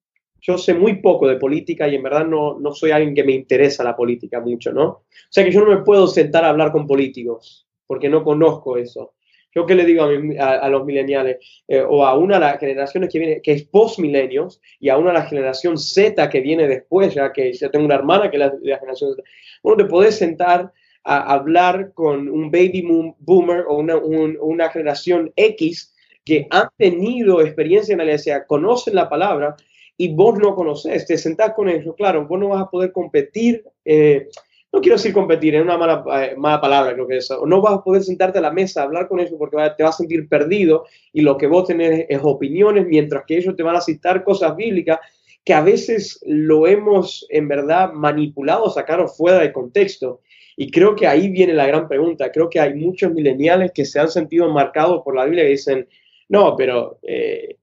yo 0.47 0.57
sé 0.59 0.75
muy 0.75 0.97
poco 1.01 1.27
de 1.27 1.37
política 1.37 1.89
y 1.89 1.97
en 1.97 2.03
verdad 2.03 2.25
no, 2.25 2.59
no 2.61 2.73
soy 2.73 2.93
alguien 2.93 3.15
que 3.15 3.25
me 3.25 3.33
interesa 3.33 3.83
la 3.83 3.97
política 3.97 4.41
mucho, 4.41 4.73
¿no? 4.73 4.85
O 4.85 5.05
sea 5.29 5.45
que 5.45 5.51
yo 5.51 5.65
no 5.65 5.71
me 5.71 5.83
puedo 5.83 6.07
sentar 6.07 6.45
a 6.45 6.51
hablar 6.51 6.71
con 6.71 6.87
políticos 6.87 7.67
porque 7.87 8.09
no 8.09 8.23
conozco 8.23 8.77
eso. 8.77 9.15
Yo 9.53 9.65
qué 9.65 9.75
le 9.75 9.87
digo 9.87 10.05
a, 10.05 10.69
los 10.69 10.85
millennials 10.85 11.37
eh, 11.67 11.81
o 11.81 12.05
a 12.05 12.17
una 12.17 12.35
de 12.35 12.41
las 12.41 12.61
generaciones 12.61 13.11
que 13.11 13.19
viene, 13.19 13.41
que 13.41 13.53
es 13.53 13.65
post-milenios, 13.65 14.61
y 14.79 14.91
a 14.91 14.99
una 14.99 15.13
de 15.13 15.19
la 15.19 15.27
generación 15.27 15.79
Z 15.79 16.29
que 16.29 16.41
viene 16.41 16.69
después, 16.69 17.15
ya 17.15 17.33
que 17.33 17.53
ya 17.55 17.71
tengo 17.71 17.87
una 17.87 17.95
hermana 17.95 18.31
que 18.31 18.37
es 18.37 18.41
la, 18.41 18.53
la 18.61 18.79
generación 18.79 19.15
Z. 19.15 19.23
Bueno, 19.63 19.83
te 19.83 19.89
podés 19.89 20.17
sentar 20.17 20.73
a 21.05 21.33
hablar 21.33 21.93
con 21.95 22.29
un 22.29 22.51
baby 22.51 23.15
boomer 23.19 23.65
o 23.67 23.79
una, 23.79 23.97
una 23.97 24.69
generación 24.69 25.33
X 25.35 25.95
que 26.25 26.47
han 26.51 26.69
tenido 26.77 27.41
experiencia 27.41 27.93
en 27.93 27.99
la 27.99 28.05
iglesia, 28.05 28.45
conocen 28.47 28.97
la 28.97 29.09
palabra 29.09 29.57
y 29.97 30.15
vos 30.15 30.39
no 30.39 30.55
conoces, 30.55 31.07
te 31.07 31.17
sentás 31.17 31.55
con 31.55 31.69
ellos, 31.69 31.95
claro, 31.97 32.27
vos 32.27 32.39
no 32.39 32.49
vas 32.49 32.63
a 32.63 32.71
poder 32.71 32.93
competir, 32.93 33.65
eh, 33.85 34.29
no 34.73 34.81
quiero 34.81 34.97
decir 34.97 35.13
competir, 35.13 35.55
es 35.55 35.63
una 35.63 35.79
mala, 35.79 36.05
eh, 36.23 36.35
mala 36.37 36.61
palabra 36.61 36.93
creo 36.93 37.07
que 37.07 37.17
es, 37.17 37.31
no 37.47 37.63
vas 37.63 37.75
a 37.75 37.85
poder 37.85 38.03
sentarte 38.03 38.39
a 38.39 38.43
la 38.43 38.53
mesa 38.53 38.83
a 38.83 38.85
hablar 38.85 39.09
con 39.09 39.21
ellos 39.21 39.37
porque 39.39 39.57
te 39.77 39.83
vas 39.83 39.95
a 39.95 39.99
sentir 39.99 40.29
perdido 40.29 40.85
y 41.13 41.23
lo 41.23 41.39
que 41.39 41.47
vos 41.47 41.67
tenés 41.67 42.07
es 42.09 42.21
opiniones, 42.23 42.87
mientras 42.87 43.25
que 43.27 43.39
ellos 43.39 43.57
te 43.57 43.63
van 43.63 43.77
a 43.77 43.81
citar 43.81 44.23
cosas 44.23 44.55
bíblicas 44.55 44.99
que 45.47 45.55
a 45.55 45.63
veces 45.63 46.21
lo 46.27 46.67
hemos 46.67 47.25
en 47.31 47.47
verdad 47.47 47.93
manipulado, 47.93 48.69
sacado 48.69 49.07
fuera 49.07 49.39
de 49.39 49.53
contexto. 49.53 50.21
Y 50.57 50.73
creo 50.73 50.97
que 50.97 51.07
ahí 51.07 51.29
viene 51.29 51.55
la 51.55 51.69
gran 51.69 51.87
pregunta. 51.87 52.33
Creo 52.33 52.51
que 52.51 52.59
hay 52.59 52.75
muchos 52.75 53.13
mileniales 53.13 53.71
que 53.73 53.85
se 53.85 54.01
han 54.01 54.09
sentido 54.09 54.51
marcados 54.51 55.03
por 55.05 55.15
la 55.15 55.25
Biblia 55.25 55.45
y 55.45 55.51
dicen, 55.51 55.87
no, 56.29 56.57
pero 56.57 56.99
eh, 57.03 57.59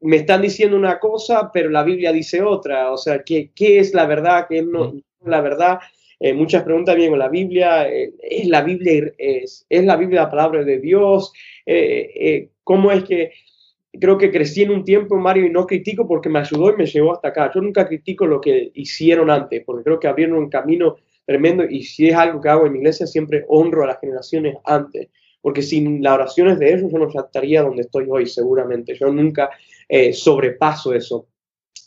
me 0.00 0.16
están 0.16 0.42
diciendo 0.42 0.76
una 0.76 0.98
cosa, 0.98 1.50
pero 1.52 1.70
la 1.70 1.82
Biblia 1.82 2.12
dice 2.12 2.42
otra. 2.42 2.92
O 2.92 2.96
sea, 2.96 3.22
¿qué, 3.22 3.50
qué 3.54 3.78
es 3.78 3.94
la 3.94 4.06
verdad? 4.06 4.46
¿Qué 4.48 4.58
es 4.58 4.66
no, 4.66 4.94
la 5.24 5.40
verdad? 5.40 5.78
Eh, 6.18 6.32
muchas 6.32 6.62
preguntas 6.62 6.94
vienen 6.94 7.12
con 7.12 7.18
la 7.18 7.28
Biblia. 7.28 7.88
Eh, 7.88 8.12
¿Es 8.20 8.46
la 8.48 8.62
Biblia, 8.62 9.12
es, 9.18 9.66
es, 9.68 9.84
la 9.84 9.96
Biblia 9.96 10.22
la 10.22 10.30
palabra 10.30 10.64
de 10.64 10.78
Dios? 10.78 11.32
¿Cómo 12.62 12.92
es 12.92 13.04
que 13.04 13.32
creo 14.00 14.18
que 14.18 14.30
crecí 14.30 14.62
en 14.62 14.70
un 14.70 14.84
tiempo, 14.84 15.16
Mario, 15.16 15.46
y 15.46 15.50
no 15.50 15.66
critico 15.66 16.06
porque 16.06 16.28
me 16.28 16.38
ayudó 16.38 16.72
y 16.72 16.76
me 16.76 16.86
llevó 16.86 17.12
hasta 17.12 17.28
acá. 17.28 17.50
Yo 17.54 17.60
nunca 17.60 17.86
critico 17.86 18.26
lo 18.26 18.40
que 18.40 18.70
hicieron 18.74 19.30
antes, 19.30 19.62
porque 19.64 19.84
creo 19.84 20.00
que 20.00 20.08
abrieron 20.08 20.38
un 20.38 20.48
camino 20.48 20.96
tremendo 21.24 21.64
y 21.64 21.82
si 21.82 22.08
es 22.08 22.14
algo 22.14 22.40
que 22.40 22.48
hago 22.48 22.66
en 22.66 22.72
mi 22.72 22.78
iglesia, 22.78 23.06
siempre 23.06 23.44
honro 23.48 23.82
a 23.82 23.88
las 23.88 24.00
generaciones 24.00 24.56
antes, 24.64 25.08
porque 25.40 25.62
sin 25.62 26.02
las 26.02 26.14
oraciones 26.14 26.58
de 26.58 26.74
ellos 26.74 26.90
yo 26.92 26.98
no 26.98 27.08
estaría 27.08 27.62
donde 27.62 27.82
estoy 27.82 28.06
hoy, 28.08 28.26
seguramente. 28.26 28.94
Yo 28.94 29.08
nunca 29.12 29.50
eh, 29.88 30.12
sobrepaso 30.12 30.94
eso. 30.94 31.28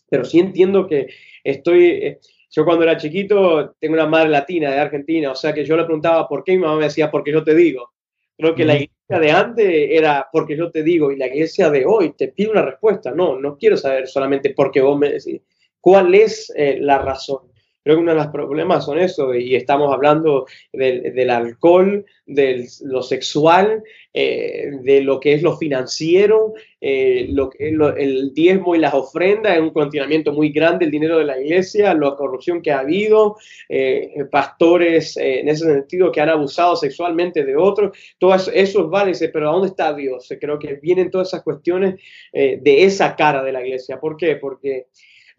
Pero 0.10 0.26
sí 0.26 0.40
entiendo 0.40 0.88
que 0.88 1.08
estoy... 1.44 1.86
Eh, 1.86 2.20
yo 2.52 2.66
cuando 2.66 2.84
era 2.84 2.98
chiquito 2.98 3.76
tengo 3.80 3.94
una 3.94 4.08
madre 4.08 4.30
latina 4.30 4.72
de 4.72 4.80
Argentina, 4.80 5.32
o 5.32 5.36
sea 5.36 5.54
que 5.54 5.64
yo 5.64 5.78
le 5.78 5.84
preguntaba 5.84 6.28
por 6.28 6.44
qué 6.44 6.54
y 6.54 6.58
mi 6.58 6.64
mamá 6.64 6.78
me 6.78 6.86
decía, 6.86 7.12
porque 7.12 7.32
yo 7.32 7.44
te 7.44 7.54
digo. 7.54 7.92
Creo 8.36 8.56
que 8.56 8.66
la 8.66 8.76
iglesia 8.76 9.20
de 9.20 9.32
antes 9.32 9.90
era 9.92 10.28
porque 10.32 10.56
yo 10.56 10.72
te 10.72 10.82
digo 10.82 11.12
y 11.12 11.18
la 11.18 11.28
iglesia 11.28 11.70
de 11.70 11.86
hoy 11.86 12.14
te 12.18 12.30
pide 12.30 12.50
una 12.50 12.62
respuesta. 12.62 13.12
No, 13.12 13.40
no 13.40 13.58
quiero 13.58 13.76
saber 13.76 14.08
solamente 14.08 14.54
porque 14.56 14.82
vos 14.82 14.98
me 14.98 15.12
decís. 15.12 15.42
¿Cuál 15.82 16.16
es 16.16 16.52
eh, 16.56 16.78
la 16.80 17.00
razón? 17.00 17.52
Creo 17.84 17.96
que 17.96 18.02
uno 18.02 18.12
de 18.12 18.18
los 18.18 18.28
problemas 18.28 18.86
son 18.86 19.00
eso, 19.00 19.34
y 19.34 19.56
estamos 19.56 19.94
hablando 19.94 20.46
del, 20.74 21.30
alcohol, 21.30 22.06
de 22.26 22.68
lo 22.84 23.02
sexual, 23.02 23.84
eh, 24.14 24.72
de 24.82 25.02
lo 25.02 25.20
que 25.20 25.34
es 25.34 25.42
lo 25.42 25.56
financiero, 25.56 26.54
eh, 26.82 27.28
lo, 27.30 27.50
el 27.96 28.34
diezmo 28.34 28.76
y 28.76 28.80
las 28.80 28.94
ofrendas, 28.94 29.56
es 29.56 29.62
un 29.62 29.70
continuamiento 29.70 30.34
muy 30.34 30.52
grande 30.52 30.86
el 30.86 30.92
dinero 30.92 31.18
de 31.20 31.26
la 31.26 31.40
iglesia, 31.40 31.94
la 31.94 32.16
corrupción 32.16 32.62
que 32.62 32.72
ha 32.72 32.80
habido, 32.80 33.38
eh, 33.70 34.26
pastores 34.30 35.16
en 35.16 35.48
ese 35.48 35.66
sentido 35.66 36.12
que 36.12 36.20
han 36.20 36.30
abusado 36.30 36.76
sexualmente 36.76 37.46
de 37.46 37.56
otros, 37.56 37.98
todo 38.18 38.36
eso, 38.36 38.52
eso 38.54 38.90
vale, 38.90 39.14
pero 39.32 39.54
¿dónde 39.54 39.70
está 39.70 39.94
Dios? 39.94 40.28
Creo 40.40 40.60
que 40.60 40.74
vienen 40.76 41.10
todas 41.10 41.30
esas 41.30 41.44
cuestiones 41.44 41.96
de 42.34 42.84
esa 42.84 43.16
cara 43.16 43.42
de 43.42 43.52
la 43.52 43.66
iglesia. 43.66 44.00
¿Por 44.00 44.18
qué? 44.18 44.36
Porque 44.36 44.88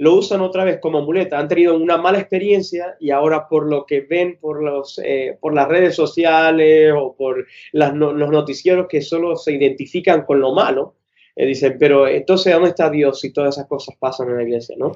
lo 0.00 0.14
usan 0.14 0.40
otra 0.40 0.64
vez 0.64 0.78
como 0.80 1.02
muleta. 1.02 1.38
Han 1.38 1.46
tenido 1.46 1.76
una 1.76 1.98
mala 1.98 2.18
experiencia 2.18 2.96
y 3.00 3.10
ahora 3.10 3.46
por 3.48 3.68
lo 3.68 3.84
que 3.84 4.00
ven 4.00 4.38
por, 4.40 4.62
los, 4.62 4.98
eh, 5.04 5.36
por 5.38 5.52
las 5.52 5.68
redes 5.68 5.94
sociales 5.94 6.94
o 6.96 7.14
por 7.14 7.46
los 7.72 8.30
noticieros 8.30 8.86
que 8.88 9.02
solo 9.02 9.36
se 9.36 9.52
identifican 9.52 10.22
con 10.22 10.40
lo 10.40 10.54
malo, 10.54 10.94
eh, 11.36 11.44
dicen, 11.44 11.76
pero 11.78 12.08
entonces 12.08 12.50
¿dónde 12.50 12.70
está 12.70 12.88
Dios 12.88 13.20
si 13.20 13.30
todas 13.30 13.56
esas 13.56 13.68
cosas 13.68 13.94
pasan 13.98 14.30
en 14.30 14.36
la 14.38 14.42
iglesia? 14.42 14.74
¿no? 14.78 14.92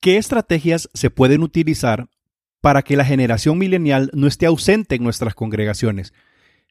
¿Qué 0.00 0.16
estrategias 0.16 0.88
se 0.94 1.10
pueden 1.10 1.42
utilizar 1.42 2.06
para 2.62 2.80
que 2.80 2.96
la 2.96 3.04
generación 3.04 3.58
milenial 3.58 4.08
no 4.14 4.26
esté 4.26 4.46
ausente 4.46 4.94
en 4.94 5.04
nuestras 5.04 5.34
congregaciones? 5.34 6.14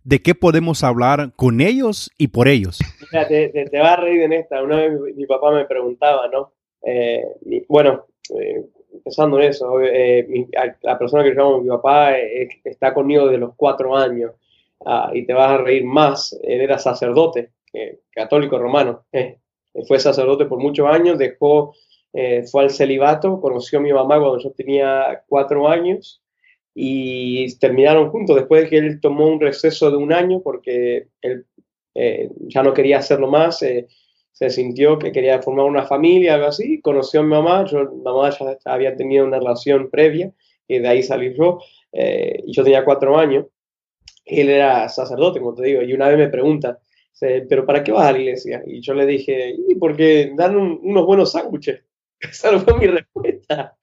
¿De 0.03 0.23
qué 0.23 0.33
podemos 0.33 0.83
hablar 0.83 1.33
con 1.35 1.61
ellos 1.61 2.09
y 2.17 2.29
por 2.29 2.47
ellos? 2.47 2.79
Mira, 3.11 3.27
te, 3.27 3.49
te, 3.49 3.77
a 3.77 3.95
reír 3.95 4.21
en 4.21 4.33
esta. 4.33 4.63
Una 4.63 4.77
vez 4.77 4.91
mi 5.15 5.27
papá 5.27 5.51
me 5.51 5.65
preguntaba, 5.65 6.27
¿no? 6.29 6.53
Eh, 6.81 7.23
bueno, 7.67 8.05
eh, 8.37 8.65
pensando 9.03 9.39
en 9.39 9.49
eso, 9.49 9.81
eh, 9.81 10.27
la 10.81 10.97
persona 10.97 11.23
que 11.23 11.31
llamo 11.31 11.61
mi 11.61 11.69
papá 11.69 12.17
está 12.17 12.93
conmigo 12.93 13.27
de 13.27 13.37
los 13.37 13.55
cuatro 13.55 13.95
años 13.95 14.31
ah, 14.85 15.11
y 15.13 15.25
te 15.25 15.33
vas 15.33 15.51
a 15.51 15.57
reír 15.57 15.83
más. 15.83 16.37
Él 16.43 16.61
era 16.61 16.77
sacerdote, 16.77 17.51
católico 18.11 18.57
romano. 18.57 19.05
fue 19.87 19.99
sacerdote 19.99 20.45
por 20.45 20.59
muchos 20.59 20.87
años, 20.87 21.17
dejó, 21.17 21.73
fue 22.51 22.63
al 22.63 22.69
celibato, 22.71 23.39
conoció 23.39 23.79
a 23.79 23.81
mi 23.81 23.93
mamá 23.93 24.19
cuando 24.19 24.39
yo 24.39 24.51
tenía 24.51 25.23
cuatro 25.27 25.67
años 25.67 26.21
y 26.73 27.55
terminaron 27.57 28.09
juntos 28.09 28.35
después 28.35 28.63
de 28.63 28.69
que 28.69 28.77
él 28.77 28.99
tomó 29.01 29.27
un 29.27 29.39
receso 29.39 29.91
de 29.91 29.97
un 29.97 30.11
año 30.11 30.41
porque 30.41 31.07
él 31.21 31.45
ya 32.47 32.63
no 32.63 32.73
quería 32.73 32.97
hacerlo 32.97 33.27
más 33.27 33.63
se 34.39 34.49
sintió 34.49 34.97
que 34.97 35.11
quería 35.11 35.41
formar 35.41 35.65
una 35.65 35.85
familia, 35.85 36.35
algo 36.35 36.47
así, 36.47 36.79
conoció 36.79 37.19
a 37.19 37.23
mi 37.23 37.29
mamá, 37.31 37.65
yo, 37.65 37.91
mi 37.91 38.01
mamá 38.01 38.29
ya 38.29 38.55
había 38.63 38.95
tenido 38.95 39.25
una 39.25 39.37
relación 39.37 39.89
previa, 39.89 40.31
y 40.65 40.79
de 40.79 40.87
ahí 40.87 41.03
salí 41.03 41.35
yo, 41.37 41.59
eh, 41.91 42.41
y 42.45 42.53
yo 42.53 42.63
tenía 42.63 42.85
cuatro 42.85 43.17
años, 43.17 43.47
él 44.23 44.47
era 44.47 44.87
sacerdote, 44.87 45.41
como 45.41 45.55
te 45.55 45.63
digo, 45.63 45.81
y 45.81 45.91
una 45.91 46.07
vez 46.07 46.17
me 46.17 46.29
pregunta, 46.29 46.79
¿pero 47.19 47.65
para 47.65 47.83
qué 47.83 47.91
vas 47.91 48.07
a 48.07 48.13
la 48.13 48.19
iglesia? 48.19 48.63
Y 48.65 48.79
yo 48.79 48.93
le 48.93 49.05
dije, 49.05 49.55
y 49.67 49.75
porque 49.75 50.31
dan 50.37 50.55
unos 50.55 51.05
buenos 51.05 51.33
sándwiches. 51.33 51.81
Esa 52.21 52.57
fue 52.59 52.77
mi 52.77 52.87
respuesta. 52.87 53.75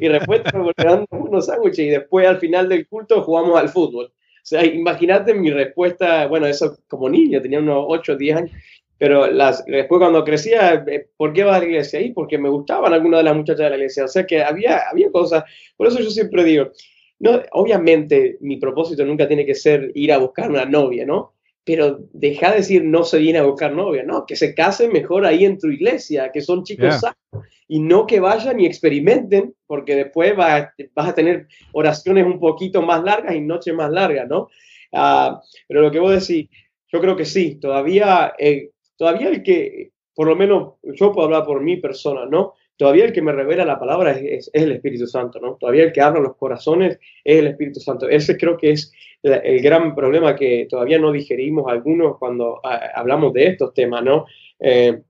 Mi 0.00 0.08
respuesta 0.08 0.50
fue 0.50 0.64
porque 0.64 0.82
dan 0.84 1.06
unos 1.10 1.46
sándwiches 1.46 1.78
y 1.78 1.90
después 1.90 2.26
al 2.26 2.40
final 2.40 2.68
del 2.68 2.88
culto 2.88 3.22
jugamos 3.22 3.56
al 3.56 3.68
fútbol. 3.68 4.06
O 4.46 4.48
sea, 4.48 4.64
imagínate 4.64 5.34
mi 5.34 5.50
respuesta, 5.50 6.28
bueno, 6.28 6.46
eso 6.46 6.78
como 6.86 7.08
niño, 7.08 7.42
tenía 7.42 7.58
unos 7.58 7.84
8 7.88 8.12
o 8.12 8.16
10 8.16 8.36
años, 8.36 8.50
pero 8.98 9.26
las, 9.26 9.64
después 9.66 9.98
cuando 9.98 10.24
crecía, 10.24 10.84
eh, 10.86 11.08
¿por 11.16 11.32
qué 11.32 11.44
vas 11.44 11.56
a 11.56 11.60
la 11.60 11.66
iglesia? 11.66 11.98
ahí? 11.98 12.12
porque 12.12 12.38
me 12.38 12.48
gustaban 12.48 12.92
algunas 12.92 13.20
de 13.20 13.24
las 13.24 13.36
muchachas 13.36 13.64
de 13.64 13.70
la 13.70 13.76
iglesia. 13.76 14.04
O 14.04 14.08
sea 14.08 14.26
que 14.26 14.42
había, 14.42 14.88
había 14.90 15.10
cosas. 15.10 15.44
Por 15.76 15.88
eso 15.88 15.98
yo 16.00 16.10
siempre 16.10 16.44
digo, 16.44 16.70
no, 17.18 17.42
obviamente 17.52 18.38
mi 18.40 18.56
propósito 18.56 19.04
nunca 19.04 19.28
tiene 19.28 19.44
que 19.44 19.54
ser 19.54 19.90
ir 19.94 20.12
a 20.12 20.18
buscar 20.18 20.50
una 20.50 20.64
novia, 20.64 21.04
¿no? 21.04 21.34
Pero 21.64 21.98
deja 22.12 22.50
de 22.50 22.58
decir 22.58 22.84
no 22.84 23.04
se 23.04 23.18
viene 23.18 23.38
a 23.38 23.44
buscar 23.44 23.72
novia, 23.72 24.02
¿no? 24.02 24.24
Que 24.24 24.36
se 24.36 24.54
casen 24.54 24.92
mejor 24.92 25.26
ahí 25.26 25.44
en 25.44 25.58
tu 25.58 25.68
iglesia, 25.68 26.30
que 26.32 26.40
son 26.40 26.64
chicos 26.64 27.00
sanos. 27.00 27.46
Y 27.68 27.80
no 27.80 28.06
que 28.06 28.20
vayan 28.20 28.60
y 28.60 28.66
experimenten, 28.66 29.54
porque 29.66 29.96
después 29.96 30.36
vas, 30.36 30.68
vas 30.94 31.08
a 31.08 31.14
tener 31.14 31.48
oraciones 31.72 32.24
un 32.24 32.38
poquito 32.38 32.80
más 32.80 33.02
largas 33.02 33.34
y 33.34 33.40
noches 33.40 33.74
más 33.74 33.90
largas, 33.90 34.28
¿no? 34.28 34.48
Ah, 34.92 35.42
pero 35.66 35.82
lo 35.82 35.90
que 35.90 35.98
vos 35.98 36.12
decís, 36.12 36.48
yo 36.92 37.00
creo 37.00 37.16
que 37.16 37.24
sí, 37.24 37.56
todavía 37.56 38.32
eh, 38.38 38.70
todavía 38.96 39.28
el 39.28 39.42
que, 39.42 39.90
por 40.14 40.26
lo 40.26 40.36
menos 40.36 40.74
yo 40.82 41.12
puedo 41.12 41.26
hablar 41.26 41.44
por 41.44 41.62
mi 41.62 41.76
persona, 41.76 42.26
¿no? 42.26 42.54
Todavía 42.76 43.06
el 43.06 43.12
que 43.12 43.22
me 43.22 43.32
revela 43.32 43.64
la 43.64 43.78
palabra 43.78 44.12
es, 44.12 44.50
el 44.52 44.72
Espíritu 44.72 45.06
Santo, 45.06 45.40
¿no? 45.40 45.56
Todavía 45.56 45.84
el 45.84 45.92
que 45.92 46.02
habla 46.02 46.20
los 46.20 46.36
corazones 46.36 46.98
es 47.24 47.38
el 47.38 47.46
Espíritu 47.46 47.80
Santo. 47.80 48.08
Ese 48.08 48.36
creo 48.36 48.56
que 48.56 48.72
es 48.72 48.92
el 49.22 49.60
gran 49.62 49.94
problema 49.94 50.36
que 50.36 50.66
todavía 50.68 50.98
no 50.98 51.10
digerimos 51.10 51.66
algunos 51.68 52.18
cuando 52.18 52.60
hablamos 52.62 53.32
de 53.32 53.46
estos 53.46 53.72
temas, 53.72 54.04
¿no? 54.04 54.26
Eh, 54.60 55.00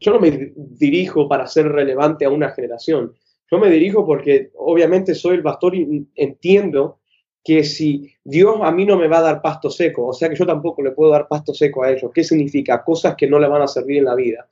yo 0.00 0.12
no 0.12 0.20
me 0.20 0.52
dirijo 0.56 1.28
para 1.28 1.46
ser 1.46 1.68
relevante 1.68 2.24
a 2.24 2.30
una 2.30 2.50
generación. 2.50 3.14
Yo 3.50 3.58
me 3.58 3.70
dirijo 3.70 4.04
porque 4.04 4.50
obviamente 4.56 5.14
soy 5.14 5.36
el 5.36 5.42
pastor 5.42 5.74
y 5.74 6.06
entiendo 6.16 6.98
que 7.46 7.62
si 7.62 8.12
Dios 8.24 8.56
a 8.60 8.72
mí 8.72 8.84
no 8.84 8.98
me 8.98 9.06
va 9.06 9.18
a 9.18 9.22
dar 9.22 9.40
pasto 9.40 9.70
seco, 9.70 10.08
o 10.08 10.12
sea 10.12 10.28
que 10.28 10.34
yo 10.34 10.44
tampoco 10.44 10.82
le 10.82 10.90
puedo 10.90 11.12
dar 11.12 11.28
pasto 11.28 11.54
seco 11.54 11.84
a 11.84 11.92
ellos. 11.92 12.10
¿Qué 12.12 12.24
significa? 12.24 12.82
Cosas 12.82 13.14
que 13.14 13.28
no 13.28 13.38
le 13.38 13.46
van 13.46 13.62
a 13.62 13.68
servir 13.68 13.98
en 13.98 14.06
la 14.06 14.16
vida. 14.16 14.48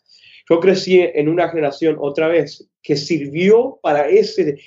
Yo 0.49 0.61
crecí 0.61 1.01
en 1.01 1.29
una 1.29 1.49
generación 1.49 1.97
otra 1.99 2.29
vez 2.29 2.71
que 2.81 2.95
sirvió 2.95 3.81
para 3.83 4.09
ese, 4.09 4.61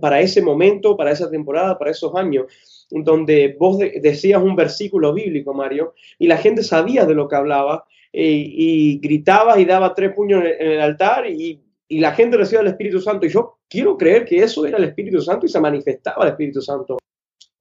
para 0.00 0.20
ese 0.20 0.42
momento, 0.42 0.96
para 0.96 1.12
esa 1.12 1.30
temporada, 1.30 1.78
para 1.78 1.92
esos 1.92 2.12
años, 2.16 2.46
donde 2.90 3.54
vos 3.56 3.78
decías 3.78 4.42
un 4.42 4.56
versículo 4.56 5.14
bíblico, 5.14 5.54
Mario, 5.54 5.94
y 6.18 6.26
la 6.26 6.38
gente 6.38 6.64
sabía 6.64 7.06
de 7.06 7.14
lo 7.14 7.28
que 7.28 7.36
hablaba 7.36 7.84
eh, 8.12 8.44
y 8.44 8.98
gritaba 8.98 9.60
y 9.60 9.66
daba 9.66 9.94
tres 9.94 10.12
puños 10.14 10.42
en 10.42 10.68
el 10.68 10.80
altar 10.80 11.30
y, 11.30 11.62
y 11.86 12.00
la 12.00 12.10
gente 12.10 12.36
recibía 12.36 12.62
el 12.62 12.66
Espíritu 12.66 13.00
Santo. 13.00 13.24
Y 13.24 13.28
yo 13.28 13.58
quiero 13.68 13.96
creer 13.96 14.24
que 14.24 14.38
eso 14.38 14.66
era 14.66 14.78
el 14.78 14.84
Espíritu 14.84 15.20
Santo 15.20 15.46
y 15.46 15.48
se 15.48 15.60
manifestaba 15.60 16.24
el 16.24 16.30
Espíritu 16.30 16.60
Santo 16.60 16.98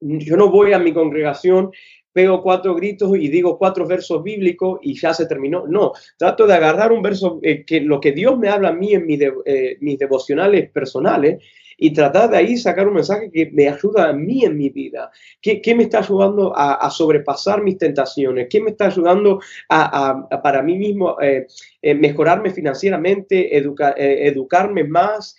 yo 0.01 0.36
no 0.36 0.50
voy 0.50 0.74
a 0.74 0.79
mi 0.79 0.93
congregación, 0.93 1.72
pego 2.12 2.41
cuatro 2.41 2.75
gritos 2.75 3.15
y 3.17 3.29
digo 3.29 3.58
cuatro 3.58 3.88
versos 3.88 4.22
bíblicos 4.24 4.79
y 4.81 5.00
ya 5.00 5.13
se 5.13 5.27
terminó. 5.27 5.65
No, 5.67 5.93
trato 6.17 6.46
de 6.46 6.53
agarrar 6.53 6.91
un 6.91 7.01
verso, 7.01 7.39
eh, 7.41 7.63
que 7.65 7.81
lo 7.81 8.00
que 8.01 8.12
Dios 8.12 8.38
me 8.38 8.50
habla 8.50 8.70
a 8.70 8.74
mí 8.74 8.93
en 8.93 9.05
eh, 9.10 9.77
mis 9.79 9.98
devocionales 9.98 10.70
personales 10.72 11.41
y 11.84 11.91
tratar 11.93 12.29
de 12.29 12.38
ahí 12.38 12.58
sacar 12.58 12.88
un 12.88 12.93
mensaje 12.93 13.31
que 13.31 13.50
me 13.51 13.67
ayuda 13.67 14.10
a 14.10 14.13
mí 14.13 14.46
en 14.46 14.55
mi 14.55 14.70
vida. 14.70 15.10
¿Qué, 15.41 15.60
qué 15.60 15.74
me 15.74 15.84
está 15.84 15.98
ayudando 15.98 16.53
a, 16.55 16.88
sobrepasar 16.91 17.63
mis 17.63 17.79
tentaciones? 17.79 18.48
¿Qué 18.51 18.62
me 18.62 18.70
está 18.70 18.86
ayudando 18.86 19.39
a, 19.67 20.29
para 20.43 20.62
mí 20.62 20.77
mismo 20.77 21.20
eh, 21.20 21.48
eh, 21.81 21.96
mejorarme 21.96 22.51
financieramente, 22.51 23.58
eh, 23.58 23.63
educarme 23.98 24.84
más? 24.84 25.36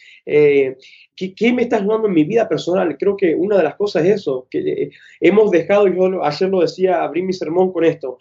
¿Qué, 1.15 1.53
me 1.53 1.63
está 1.63 1.77
ayudando 1.77 2.09
en 2.09 2.15
mi 2.15 2.25
vida 2.25 2.49
personal? 2.49 2.97
Creo 2.99 3.17
que 3.17 3.35
una 3.35 3.57
de 3.57 3.63
las 3.63 3.77
cosas 3.77 4.05
es 4.05 4.21
eso, 4.21 4.47
que 4.51 4.91
hemos 5.21 5.51
dejado, 5.51 5.87
yo 5.87 6.25
ayer 6.25 6.49
lo 6.49 6.61
decía, 6.61 7.03
abrí 7.03 7.23
mi 7.23 7.33
sermón 7.33 7.73
con 7.73 7.85
esto, 7.85 8.19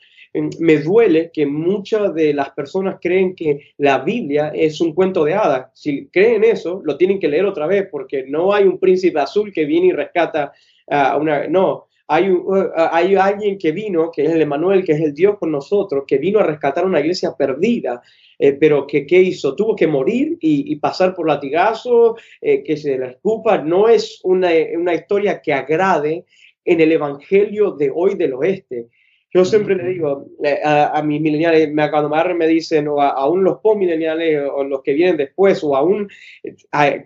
me 0.60 0.77
duele 0.77 1.31
que 1.33 1.45
muchas 1.45 2.13
de 2.13 2.33
las 2.33 2.51
personas 2.51 2.98
creen 3.01 3.36
que 3.36 3.74
la 3.77 4.00
Biblia 4.00 4.51
es 4.53 4.79
un 4.79 4.93
cuento 4.93 5.25
de 5.25 5.33
hadas. 5.33 5.69
Si 5.74 6.07
creen 6.07 6.43
eso, 6.43 6.81
lo 6.83 6.98
tienen 6.98 7.19
que 7.19 7.27
leer 7.27 7.45
otra 7.45 7.67
vez 7.67 7.88
porque 7.91 8.25
no 8.27 8.53
hay 8.53 8.63
un 8.63 8.79
príncipe 8.79 9.19
azul 9.19 9.51
que 9.51 9.65
viene 9.65 9.88
y 9.88 9.91
rescata 9.91 10.53
a 10.88 11.17
una... 11.17 11.48
No, 11.48 11.88
hay, 12.13 12.30
uh, 12.30 12.72
hay 12.75 13.15
alguien 13.15 13.58
que 13.58 13.72
vino, 13.72 14.12
que 14.12 14.25
es 14.25 14.32
el 14.32 14.41
Emanuel, 14.41 14.84
que 14.84 14.91
es 14.91 15.00
el 15.00 15.13
Dios 15.13 15.38
con 15.39 15.50
nosotros, 15.50 16.03
que 16.06 16.18
vino 16.18 16.39
a 16.39 16.44
rescatar 16.44 16.86
una 16.86 17.00
iglesia 17.00 17.34
perdida, 17.38 18.01
eh, 18.38 18.51
pero 18.51 18.86
que 18.86 19.06
¿qué 19.06 19.22
hizo? 19.22 19.56
Tuvo 19.56 19.77
que 19.77 19.88
morir 19.88 20.38
y, 20.41 20.75
pasar 20.75 21.15
por 21.15 21.25
latigazo, 21.25 22.18
eh, 22.41 22.63
que 22.63 22.75
se 22.75 22.98
la 22.98 23.12
escupa. 23.12 23.60
No 23.60 23.88
es 23.88 24.20
una, 24.24 24.50
una 24.77 24.94
historia 24.94 25.41
que 25.41 25.53
agrade 25.53 26.25
en 26.65 26.82
el 26.82 26.91
Evangelio 26.91 27.72
de 27.72 27.89
hoy 27.96 28.15
del 28.15 28.34
oeste. 28.34 28.89
Yo 29.33 29.45
siempre 29.45 29.75
le 29.75 29.88
digo 29.88 30.25
eh, 30.43 30.59
a, 30.63 31.01
mis 31.03 31.21
mileniales, 31.21 31.71
cuando 31.89 32.09
me, 32.09 32.33
me 32.33 32.47
dicen, 32.47 32.89
o 32.89 33.01
aún 33.01 33.45
los 33.45 33.59
post-mileniales 33.59 34.41
o 34.53 34.63
los 34.65 34.81
que 34.81 34.93
vienen 34.93 35.15
después, 35.15 35.63
o 35.63 35.73
aún, 35.73 36.09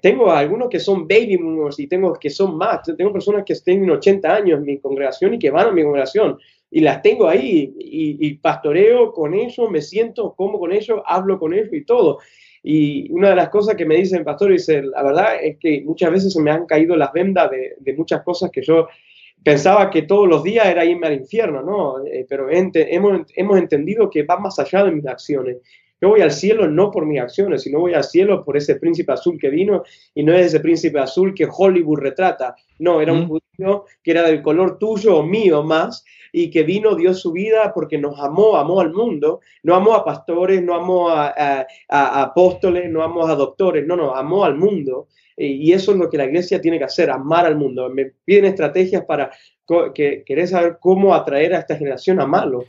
tengo 0.01 0.31
algunos 0.31 0.69
que 0.69 0.79
son 0.79 1.07
baby 1.07 1.37
boomers 1.37 1.79
y 1.79 1.85
tengo 1.85 2.13
que 2.13 2.31
son 2.31 2.57
más, 2.57 2.81
tengo 2.97 3.13
personas 3.13 3.43
que 3.45 3.53
tienen 3.63 3.91
80 3.91 4.35
años 4.35 4.59
en 4.59 4.65
mi 4.65 4.79
congregación 4.79 5.35
y 5.35 5.39
que 5.39 5.51
van 5.51 5.67
a 5.67 5.71
mi 5.71 5.83
congregación 5.83 6.39
y 6.71 6.81
las 6.81 7.01
tengo 7.01 7.27
ahí 7.27 7.73
y, 7.79 8.33
pastoreo 8.35 9.13
con 9.13 9.33
ellos, 9.33 9.69
me 9.69 9.81
siento 9.81 10.33
como 10.35 10.59
con 10.59 10.73
ellos, 10.73 11.01
hablo 11.05 11.39
con 11.39 11.53
ellos 11.53 11.69
y 11.71 11.85
todo. 11.85 12.19
Y 12.63 13.11
una 13.11 13.29
de 13.29 13.35
las 13.35 13.49
cosas 13.49 13.75
que 13.75 13.85
me 13.85 13.95
dicen, 13.95 14.23
pastor, 14.23 14.51
dice, 14.51 14.81
la 14.81 15.03
verdad 15.03 15.35
es 15.41 15.57
que 15.57 15.83
muchas 15.85 16.11
veces 16.11 16.33
se 16.33 16.41
me 16.41 16.49
han 16.51 16.65
caído 16.65 16.95
las 16.95 17.13
vendas 17.13 17.51
de, 17.51 17.75
de 17.79 17.93
muchas 17.93 18.23
cosas 18.23 18.49
que 18.51 18.63
yo 18.63 18.87
pensaba 19.45 19.91
que 19.91 20.01
todos 20.01 20.27
los 20.27 20.41
días 20.41 20.65
era 20.65 20.83
irme 20.83 21.05
al 21.05 21.13
infierno, 21.13 21.61
¿no? 21.61 22.03
Eh, 22.03 22.25
pero 22.27 22.47
hemos, 22.49 23.21
hemos 23.35 23.57
entendido 23.59 24.09
que 24.09 24.23
va 24.23 24.39
más 24.39 24.57
allá 24.57 24.83
de 24.83 24.91
mis 24.91 25.05
acciones. 25.05 25.57
Yo 26.05 26.09
voy 26.09 26.21
al 26.21 26.31
cielo 26.31 26.67
no 26.67 26.91
por 26.91 27.07
mis 27.07 27.19
acciones, 27.19 27.63
sino 27.63 27.79
voy 27.79 27.95
al 27.95 28.03
cielo 28.03 28.45
por 28.45 28.55
ese 28.55 28.75
príncipe 28.75 29.11
azul 29.11 29.39
que 29.41 29.49
vino 29.49 29.81
y 30.13 30.21
no 30.21 30.35
es 30.35 30.45
ese 30.45 30.59
príncipe 30.59 30.99
azul 30.99 31.33
que 31.33 31.47
Hollywood 31.51 31.97
retrata. 31.97 32.55
No, 32.77 33.01
era 33.01 33.11
un 33.11 33.27
judío 33.27 33.85
que 34.03 34.11
era 34.11 34.21
del 34.21 34.43
color 34.43 34.77
tuyo 34.77 35.17
o 35.17 35.23
mío 35.23 35.63
más 35.63 36.05
y 36.31 36.51
que 36.51 36.61
vino, 36.61 36.93
dio 36.93 37.11
su 37.15 37.31
vida 37.31 37.73
porque 37.73 37.97
nos 37.97 38.19
amó, 38.19 38.55
amó 38.55 38.81
al 38.81 38.93
mundo. 38.93 39.39
No 39.63 39.73
amó 39.73 39.95
a 39.95 40.05
pastores, 40.05 40.61
no 40.61 40.75
amó 40.75 41.09
a, 41.09 41.33
a 41.89 42.21
apóstoles, 42.21 42.87
no 42.87 43.01
amó 43.01 43.25
a 43.25 43.33
doctores, 43.33 43.83
no, 43.87 43.95
no, 43.95 44.15
amó 44.15 44.45
al 44.45 44.53
mundo 44.53 45.07
y 45.35 45.73
eso 45.73 45.91
es 45.91 45.97
lo 45.97 46.07
que 46.07 46.17
la 46.17 46.25
iglesia 46.25 46.61
tiene 46.61 46.77
que 46.77 46.83
hacer, 46.83 47.09
amar 47.09 47.47
al 47.47 47.57
mundo. 47.57 47.89
Me 47.89 48.11
piden 48.23 48.45
estrategias 48.45 49.03
para 49.05 49.31
que 49.95 50.23
querer 50.23 50.47
saber 50.47 50.77
cómo 50.79 51.15
atraer 51.15 51.55
a 51.55 51.59
esta 51.61 51.75
generación 51.75 52.21
a 52.21 52.27
malo. 52.27 52.65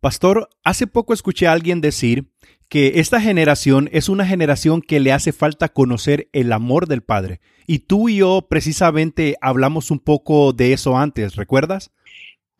Pastor, 0.00 0.48
hace 0.64 0.88
poco 0.88 1.12
escuché 1.12 1.46
a 1.46 1.52
alguien 1.52 1.80
decir 1.80 2.24
que 2.70 3.00
esta 3.00 3.20
generación 3.20 3.90
es 3.92 4.08
una 4.08 4.24
generación 4.24 4.80
que 4.80 5.00
le 5.00 5.10
hace 5.10 5.32
falta 5.32 5.68
conocer 5.68 6.28
el 6.32 6.52
amor 6.52 6.86
del 6.86 7.02
Padre. 7.02 7.40
Y 7.66 7.80
tú 7.80 8.08
y 8.08 8.18
yo 8.18 8.46
precisamente 8.48 9.36
hablamos 9.40 9.90
un 9.90 9.98
poco 9.98 10.52
de 10.52 10.72
eso 10.72 10.96
antes, 10.96 11.34
¿recuerdas? 11.34 11.90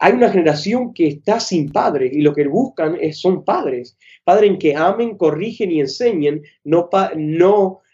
Hay 0.01 0.15
una 0.15 0.29
generación 0.29 0.93
que 0.93 1.07
está 1.07 1.39
sin 1.39 1.71
padres 1.71 2.13
y 2.13 2.23
lo 2.23 2.35
que 2.35 2.49
buscan 2.49 2.97
es, 3.01 3.21
son 3.21 3.45
padres, 3.45 3.97
padres 4.25 4.57
que 4.59 4.75
amen, 4.75 5.17
corrigen 5.17 5.71
y 5.71 5.81
enseñen, 5.81 6.43
no, 6.65 6.91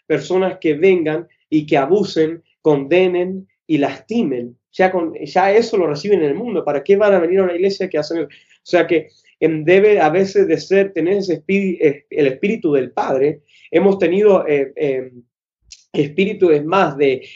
personas 0.07 0.57
que 0.59 0.73
vengan 0.73 1.27
y 1.51 1.67
que 1.67 1.77
abusen, 1.77 2.41
condenen 2.63 3.47
y 3.67 3.77
lastimen. 3.77 4.57
Ya, 4.71 5.51
eso 5.51 5.77
lo 5.77 5.85
reciben 5.85 6.23
en 6.23 6.29
el 6.29 6.35
mundo. 6.35 6.65
¿Para 6.65 6.83
qué 6.83 6.95
van 6.95 7.13
a 7.13 7.19
venir 7.19 7.39
a 7.39 7.43
una 7.43 7.55
iglesia 7.55 7.89
que 7.89 7.99
hacen? 7.99 8.23
O 8.23 8.27
sea 8.63 8.87
que 8.87 9.09
debe 9.39 9.99
a 9.99 10.09
veces 10.09 10.47
de 10.47 10.57
ser, 10.57 10.93
tener 10.93 11.17
ese 11.17 11.35
espíritu, 11.35 11.83
eh, 11.83 12.05
el 12.09 12.27
espíritu 12.27 12.73
del 12.73 12.91
Padre. 12.91 13.41
Hemos 13.71 13.99
tenido 13.99 14.47
eh, 14.47 14.73
eh, 14.75 15.11
espíritu, 15.93 16.51
es 16.51 16.63
más, 16.65 16.97
de, 16.97 17.27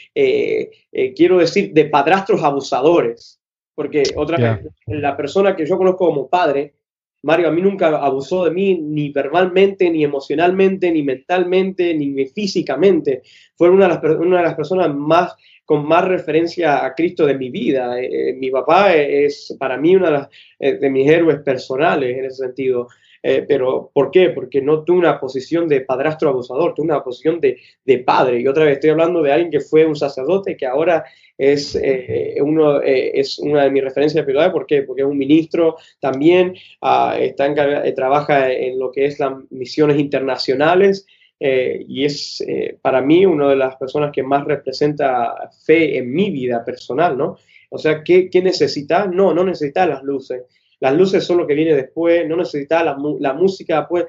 quiero 1.16 1.38
decir, 1.38 1.72
de 1.72 1.84
padrastros 1.86 2.42
abusadores. 2.42 3.40
Porque 3.74 4.02
otra 4.16 4.36
vez, 4.36 4.72
la 4.86 5.16
persona 5.16 5.56
que 5.56 5.64
yo 5.64 5.78
conozco 5.78 6.06
como 6.06 6.28
padre 6.28 6.74
Mario 7.22 7.48
a 7.48 7.52
mí 7.52 7.62
nunca 7.62 7.86
abusó 7.98 8.44
de 8.44 8.50
mí 8.50 8.78
ni 8.82 9.10
verbalmente, 9.10 9.88
ni 9.90 10.02
emocionalmente, 10.02 10.90
ni 10.90 11.02
mentalmente, 11.04 11.94
ni 11.94 12.26
físicamente. 12.26 13.22
Fue 13.56 13.70
una 13.70 13.86
de 13.86 13.94
las, 13.94 14.18
una 14.18 14.38
de 14.38 14.42
las 14.42 14.54
personas 14.54 14.92
más 14.94 15.34
con 15.72 15.86
más 15.86 16.06
referencia 16.06 16.84
a 16.84 16.94
Cristo 16.94 17.24
de 17.24 17.34
mi 17.34 17.48
vida. 17.48 17.98
Eh, 17.98 18.10
eh, 18.10 18.32
mi 18.34 18.50
papá 18.50 18.94
es 18.94 19.56
para 19.58 19.78
mí 19.78 19.96
uno 19.96 20.10
de, 20.10 20.26
eh, 20.58 20.74
de 20.74 20.90
mis 20.90 21.10
héroes 21.10 21.40
personales 21.40 22.18
en 22.18 22.26
ese 22.26 22.44
sentido. 22.44 22.88
Eh, 23.22 23.42
pero 23.48 23.90
¿por 23.94 24.10
qué? 24.10 24.28
Porque 24.28 24.60
no 24.60 24.84
tuve 24.84 24.98
una 24.98 25.18
posición 25.18 25.66
de 25.66 25.80
padrastro 25.80 26.28
abusador, 26.28 26.74
tuve 26.74 26.88
una 26.88 27.02
posición 27.02 27.40
de, 27.40 27.56
de, 27.86 27.98
padre. 28.00 28.38
Y 28.38 28.46
otra 28.46 28.64
vez 28.64 28.74
estoy 28.74 28.90
hablando 28.90 29.22
de 29.22 29.32
alguien 29.32 29.50
que 29.50 29.60
fue 29.60 29.86
un 29.86 29.96
sacerdote, 29.96 30.58
que 30.58 30.66
ahora 30.66 31.06
es, 31.38 31.74
eh, 31.74 32.34
uno, 32.42 32.82
eh, 32.82 33.12
es 33.18 33.38
una 33.38 33.64
de 33.64 33.70
mis 33.70 33.82
referencias 33.82 34.20
espirituales. 34.20 34.52
¿Por 34.52 34.66
qué? 34.66 34.82
Porque 34.82 35.00
es 35.00 35.08
un 35.08 35.16
ministro 35.16 35.76
también, 36.00 36.54
uh, 36.82 37.16
está 37.18 37.46
en, 37.46 37.94
trabaja 37.94 38.52
en 38.52 38.78
lo 38.78 38.92
que 38.92 39.06
es 39.06 39.18
las 39.18 39.32
misiones 39.48 39.98
internacionales. 39.98 41.06
Y 41.44 42.04
es 42.04 42.44
para 42.80 43.02
mí 43.02 43.26
una 43.26 43.48
de 43.48 43.56
las 43.56 43.76
personas 43.76 44.12
que 44.12 44.22
más 44.22 44.44
representa 44.44 45.50
fe 45.64 45.98
en 45.98 46.12
mi 46.12 46.30
vida 46.30 46.64
personal, 46.64 47.18
¿no? 47.18 47.36
O 47.70 47.78
sea, 47.78 48.04
¿qué, 48.04 48.30
qué 48.30 48.42
necesita? 48.42 49.06
No, 49.06 49.34
no 49.34 49.44
necesita 49.44 49.86
las 49.86 50.02
luces 50.02 50.42
las 50.82 50.96
luces 50.96 51.24
son 51.24 51.38
lo 51.38 51.46
que 51.46 51.54
viene 51.54 51.76
después, 51.76 52.28
no 52.28 52.34
necesitas 52.34 52.84
la, 52.84 53.32
música, 53.34 53.86
pues 53.86 54.06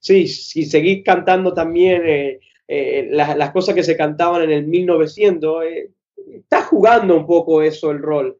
sí, 0.00 0.26
si 0.26 0.64
seguís 0.64 1.04
cantando 1.04 1.54
también 1.54 2.02
eh, 2.04 2.40
eh, 2.66 3.08
las, 3.12 3.52
cosas 3.52 3.76
que 3.76 3.84
se 3.84 3.96
cantaban 3.96 4.42
en 4.42 4.50
el 4.50 4.66
1900, 4.66 5.64
eh, 5.64 5.90
está 6.34 6.62
jugando 6.62 7.16
un 7.16 7.26
poco 7.26 7.62
eso 7.62 7.92
el 7.92 8.00
rol. 8.00 8.38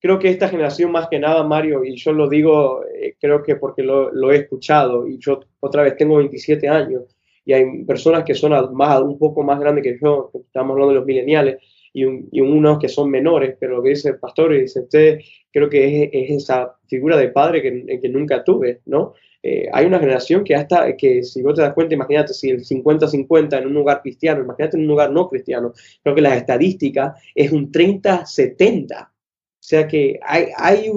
Creo 0.00 0.18
que 0.18 0.30
esta 0.30 0.48
generación 0.48 0.90
más 0.90 1.06
que 1.06 1.20
nada, 1.20 1.44
Mario, 1.44 1.84
y 1.84 1.94
yo 1.94 2.12
lo 2.12 2.28
digo, 2.28 2.80
creo 3.20 3.40
que 3.44 3.54
porque 3.54 3.84
lo, 3.84 4.32
he 4.32 4.38
escuchado, 4.38 5.06
y 5.06 5.18
yo 5.18 5.38
otra 5.60 5.84
vez 5.84 5.96
tengo 5.96 6.16
27 6.16 6.68
años, 6.68 7.04
y 7.48 7.54
hay 7.54 7.82
personas 7.84 8.24
que 8.24 8.34
son 8.34 8.52
más, 8.76 9.00
un 9.00 9.18
poco 9.18 9.42
más 9.42 9.58
grandes 9.58 9.82
que 9.82 9.98
yo, 9.98 10.30
estamos 10.34 10.72
hablando 10.74 10.92
de 10.92 10.98
los 10.98 11.06
mileniales, 11.06 11.56
y, 11.94 12.04
unos 12.04 12.78
que 12.78 12.90
son 12.90 13.10
menores, 13.10 13.56
pero 13.58 13.76
lo 13.76 13.82
que 13.82 13.88
dice 13.88 14.10
el 14.10 14.18
pastor, 14.18 14.54
y 14.54 14.60
dice 14.60 14.80
usted, 14.80 15.18
creo 15.50 15.70
que 15.70 16.10
es, 16.12 16.30
esa 16.42 16.76
figura 16.86 17.16
de 17.16 17.28
padre 17.28 17.62
que, 17.62 18.00
que 18.02 18.08
nunca 18.10 18.44
tuve, 18.44 18.82
¿no? 18.84 19.14
Eh, 19.42 19.66
hay 19.72 19.86
una 19.86 19.98
generación 19.98 20.44
que 20.44 20.54
hasta, 20.54 20.94
que 20.94 21.22
si 21.22 21.40
vos 21.40 21.54
te 21.54 21.62
das 21.62 21.72
cuenta, 21.72 21.94
imagínate 21.94 22.34
si 22.34 22.50
el 22.50 22.62
50-50 22.62 23.56
en 23.56 23.68
un 23.68 23.72
lugar 23.72 24.02
cristiano, 24.02 24.42
imagínate 24.42 24.76
en 24.76 24.82
un 24.82 24.88
lugar 24.88 25.10
no 25.10 25.26
cristiano, 25.30 25.72
creo 26.02 26.14
que 26.14 26.20
la 26.20 26.36
estadística 26.36 27.14
es 27.34 27.50
un 27.50 27.72
30-70. 27.72 29.06
O 29.06 29.10
sea 29.58 29.88
que 29.88 30.20
hay, 30.22 30.48
hay, 30.54 30.90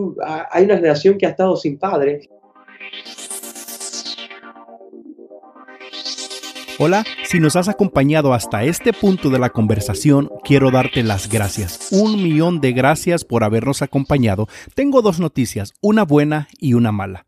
hay 0.51 0.65
una 0.65 0.75
generación 0.75 1.17
que 1.17 1.27
ha 1.27 1.29
estado 1.29 1.55
sin 1.55 1.79
padre. 1.79 2.27
Hola, 6.83 7.05
si 7.23 7.39
nos 7.39 7.55
has 7.57 7.69
acompañado 7.69 8.33
hasta 8.33 8.63
este 8.63 8.91
punto 8.91 9.29
de 9.29 9.37
la 9.37 9.51
conversación, 9.51 10.31
quiero 10.43 10.71
darte 10.71 11.03
las 11.03 11.29
gracias. 11.29 11.89
Un 11.91 12.23
millón 12.23 12.59
de 12.59 12.73
gracias 12.73 13.23
por 13.23 13.43
habernos 13.43 13.83
acompañado. 13.83 14.47
Tengo 14.73 15.03
dos 15.03 15.19
noticias, 15.19 15.75
una 15.81 16.01
buena 16.05 16.47
y 16.59 16.73
una 16.73 16.91
mala. 16.91 17.27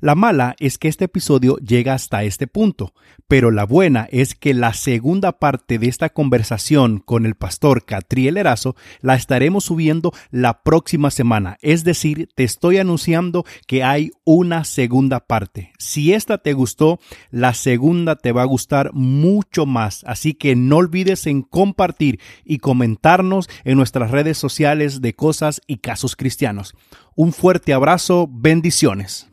La 0.00 0.14
mala 0.14 0.56
es 0.58 0.78
que 0.78 0.88
este 0.88 1.06
episodio 1.06 1.56
llega 1.58 1.94
hasta 1.94 2.24
este 2.24 2.46
punto, 2.46 2.94
pero 3.28 3.50
la 3.50 3.64
buena 3.64 4.08
es 4.10 4.34
que 4.34 4.54
la 4.54 4.72
segunda 4.74 5.38
parte 5.38 5.78
de 5.78 5.88
esta 5.88 6.08
conversación 6.08 6.98
con 6.98 7.26
el 7.26 7.34
pastor 7.34 7.84
Catriel 7.84 8.36
Erazo 8.36 8.76
la 9.00 9.14
estaremos 9.14 9.64
subiendo 9.64 10.12
la 10.30 10.62
próxima 10.62 11.10
semana. 11.10 11.56
Es 11.62 11.84
decir, 11.84 12.28
te 12.34 12.44
estoy 12.44 12.78
anunciando 12.78 13.44
que 13.66 13.84
hay 13.84 14.10
una 14.24 14.64
segunda 14.64 15.20
parte. 15.20 15.72
Si 15.78 16.12
esta 16.12 16.38
te 16.38 16.52
gustó, 16.52 17.00
la 17.30 17.54
segunda 17.54 18.16
te 18.16 18.32
va 18.32 18.42
a 18.42 18.46
gustar 18.46 18.92
mucho 18.92 19.66
más. 19.66 20.02
Así 20.06 20.34
que 20.34 20.56
no 20.56 20.76
olvides 20.78 21.26
en 21.26 21.42
compartir 21.42 22.20
y 22.44 22.58
comentarnos 22.58 23.48
en 23.64 23.76
nuestras 23.76 24.10
redes 24.10 24.38
sociales 24.38 25.00
de 25.00 25.14
cosas 25.14 25.60
y 25.66 25.78
casos 25.78 26.16
cristianos. 26.16 26.74
Un 27.14 27.32
fuerte 27.32 27.72
abrazo, 27.72 28.28
bendiciones. 28.30 29.28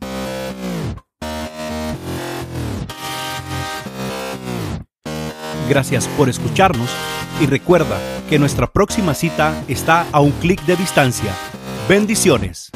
Gracias 5.68 6.08
por 6.08 6.28
escucharnos 6.28 6.88
y 7.40 7.46
recuerda 7.46 7.98
que 8.28 8.38
nuestra 8.38 8.66
próxima 8.68 9.14
cita 9.14 9.62
está 9.68 10.06
a 10.12 10.20
un 10.20 10.30
clic 10.32 10.64
de 10.64 10.76
distancia. 10.76 11.32
Bendiciones. 11.88 12.70